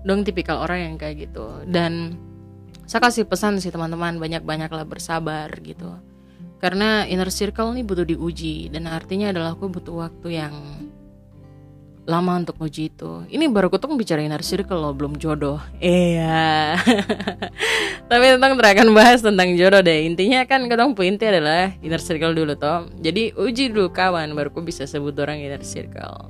Dong 0.00 0.24
tipikal 0.24 0.64
orang 0.64 0.88
yang 0.88 0.94
kayak 0.96 1.28
gitu. 1.28 1.68
Dan 1.68 2.16
saya 2.90 3.06
kasih 3.06 3.22
pesan 3.22 3.62
sih 3.62 3.70
teman-teman 3.70 4.18
banyak-banyaklah 4.18 4.82
bersabar 4.82 5.46
gitu. 5.62 5.94
Karena 6.58 7.06
inner 7.06 7.30
circle 7.30 7.70
ini 7.70 7.86
butuh 7.86 8.02
diuji 8.02 8.66
dan 8.66 8.90
artinya 8.90 9.30
adalah 9.30 9.54
aku 9.54 9.70
butuh 9.70 10.10
waktu 10.10 10.42
yang 10.42 10.50
lama 12.02 12.42
untuk 12.42 12.58
uji 12.58 12.90
itu. 12.90 13.22
Ini 13.30 13.46
baru 13.46 13.70
kutung 13.70 13.94
bicara 13.94 14.26
inner 14.26 14.42
circle 14.42 14.82
loh 14.82 14.90
belum 14.90 15.22
jodoh. 15.22 15.62
Iya. 15.78 16.82
Tapi 18.10 18.24
tentang 18.34 18.58
terakan 18.58 18.90
bahas 18.90 19.22
tentang 19.22 19.54
jodoh 19.54 19.86
deh. 19.86 20.10
Intinya 20.10 20.42
kan 20.42 20.66
ketong 20.66 20.98
poinnya 20.98 21.30
adalah 21.30 21.70
inner 21.86 22.02
circle 22.02 22.34
dulu 22.34 22.58
toh. 22.58 22.90
Jadi 22.98 23.38
uji 23.38 23.70
dulu 23.70 23.94
kawan 23.94 24.34
baru 24.34 24.50
ku 24.50 24.66
bisa 24.66 24.82
sebut 24.82 25.14
orang 25.22 25.38
inner 25.38 25.62
circle. 25.62 26.26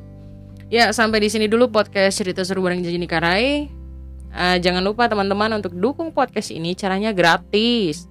Ya 0.68 0.92
sampai 0.92 1.24
di 1.24 1.32
sini 1.32 1.48
dulu 1.48 1.72
podcast 1.72 2.20
cerita 2.20 2.44
seru 2.44 2.60
bareng 2.60 2.84
Janji 2.84 3.08
Karai 3.08 3.79
Uh, 4.30 4.56
jangan 4.62 4.82
lupa 4.86 5.10
teman-teman 5.10 5.58
untuk 5.58 5.74
dukung 5.74 6.14
podcast 6.14 6.54
ini 6.54 6.78
caranya 6.78 7.10
gratis. 7.10 8.06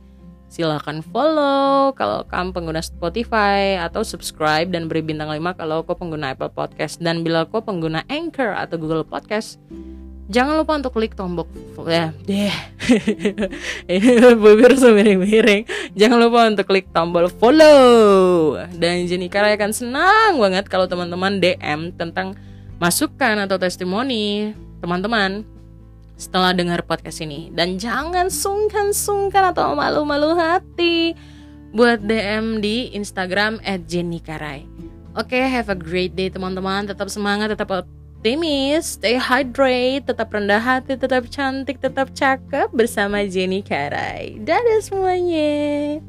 Silahkan 0.50 1.06
follow 1.14 1.94
kalau 1.94 2.26
kamu 2.26 2.50
pengguna 2.52 2.82
Spotify 2.82 3.78
atau 3.78 4.02
subscribe 4.02 4.66
dan 4.74 4.90
beri 4.90 5.06
bintang 5.06 5.30
5 5.30 5.60
kalau 5.60 5.86
kau 5.86 5.94
pengguna 5.94 6.34
Apple 6.34 6.50
Podcast. 6.50 6.98
Dan 6.98 7.22
bila 7.22 7.46
kau 7.46 7.62
pengguna 7.62 8.02
Anchor 8.10 8.58
atau 8.58 8.82
Google 8.82 9.06
Podcast 9.06 9.62
jangan 10.30 10.62
lupa 10.62 10.78
untuk 10.78 10.94
klik 10.94 11.18
tombol 11.18 11.50
ya 11.90 12.14
deh. 12.30 12.54
Bibir 14.46 14.78
miring-miring 14.78 15.66
jangan 15.98 16.18
lupa 16.22 16.46
untuk 16.46 16.66
klik 16.70 16.88
tombol 16.94 17.28
follow. 17.28 18.56
Dan 18.78 19.10
Jenny 19.10 19.28
Kara 19.28 19.52
akan 19.58 19.74
senang 19.74 20.38
banget 20.38 20.70
kalau 20.70 20.86
teman-teman 20.86 21.42
DM 21.42 21.98
tentang 21.98 22.38
masukan 22.78 23.44
atau 23.44 23.58
testimoni. 23.58 24.54
Teman-teman 24.80 25.44
setelah 26.20 26.52
dengar 26.52 26.84
podcast 26.84 27.24
ini 27.24 27.48
dan 27.56 27.80
jangan 27.80 28.28
sungkan-sungkan 28.28 29.56
atau 29.56 29.72
malu-malu 29.72 30.36
hati 30.36 31.16
buat 31.72 32.04
DM 32.04 32.60
di 32.60 32.92
Instagram 32.92 33.64
@jennykarai. 33.64 34.68
Oke, 35.16 35.40
okay, 35.40 35.48
have 35.48 35.72
a 35.72 35.78
great 35.80 36.14
day 36.14 36.28
teman-teman. 36.28 36.86
Tetap 36.86 37.08
semangat, 37.08 37.56
tetap 37.56 37.72
optimis, 37.72 39.00
stay 39.00 39.16
hydrate, 39.16 40.06
tetap 40.06 40.28
rendah 40.30 40.60
hati, 40.60 41.00
tetap 41.00 41.26
cantik, 41.32 41.80
tetap 41.80 42.12
cakep 42.12 42.68
bersama 42.76 43.24
Jenny 43.24 43.64
Karai. 43.64 44.44
Dadah 44.44 44.84
semuanya. 44.84 46.04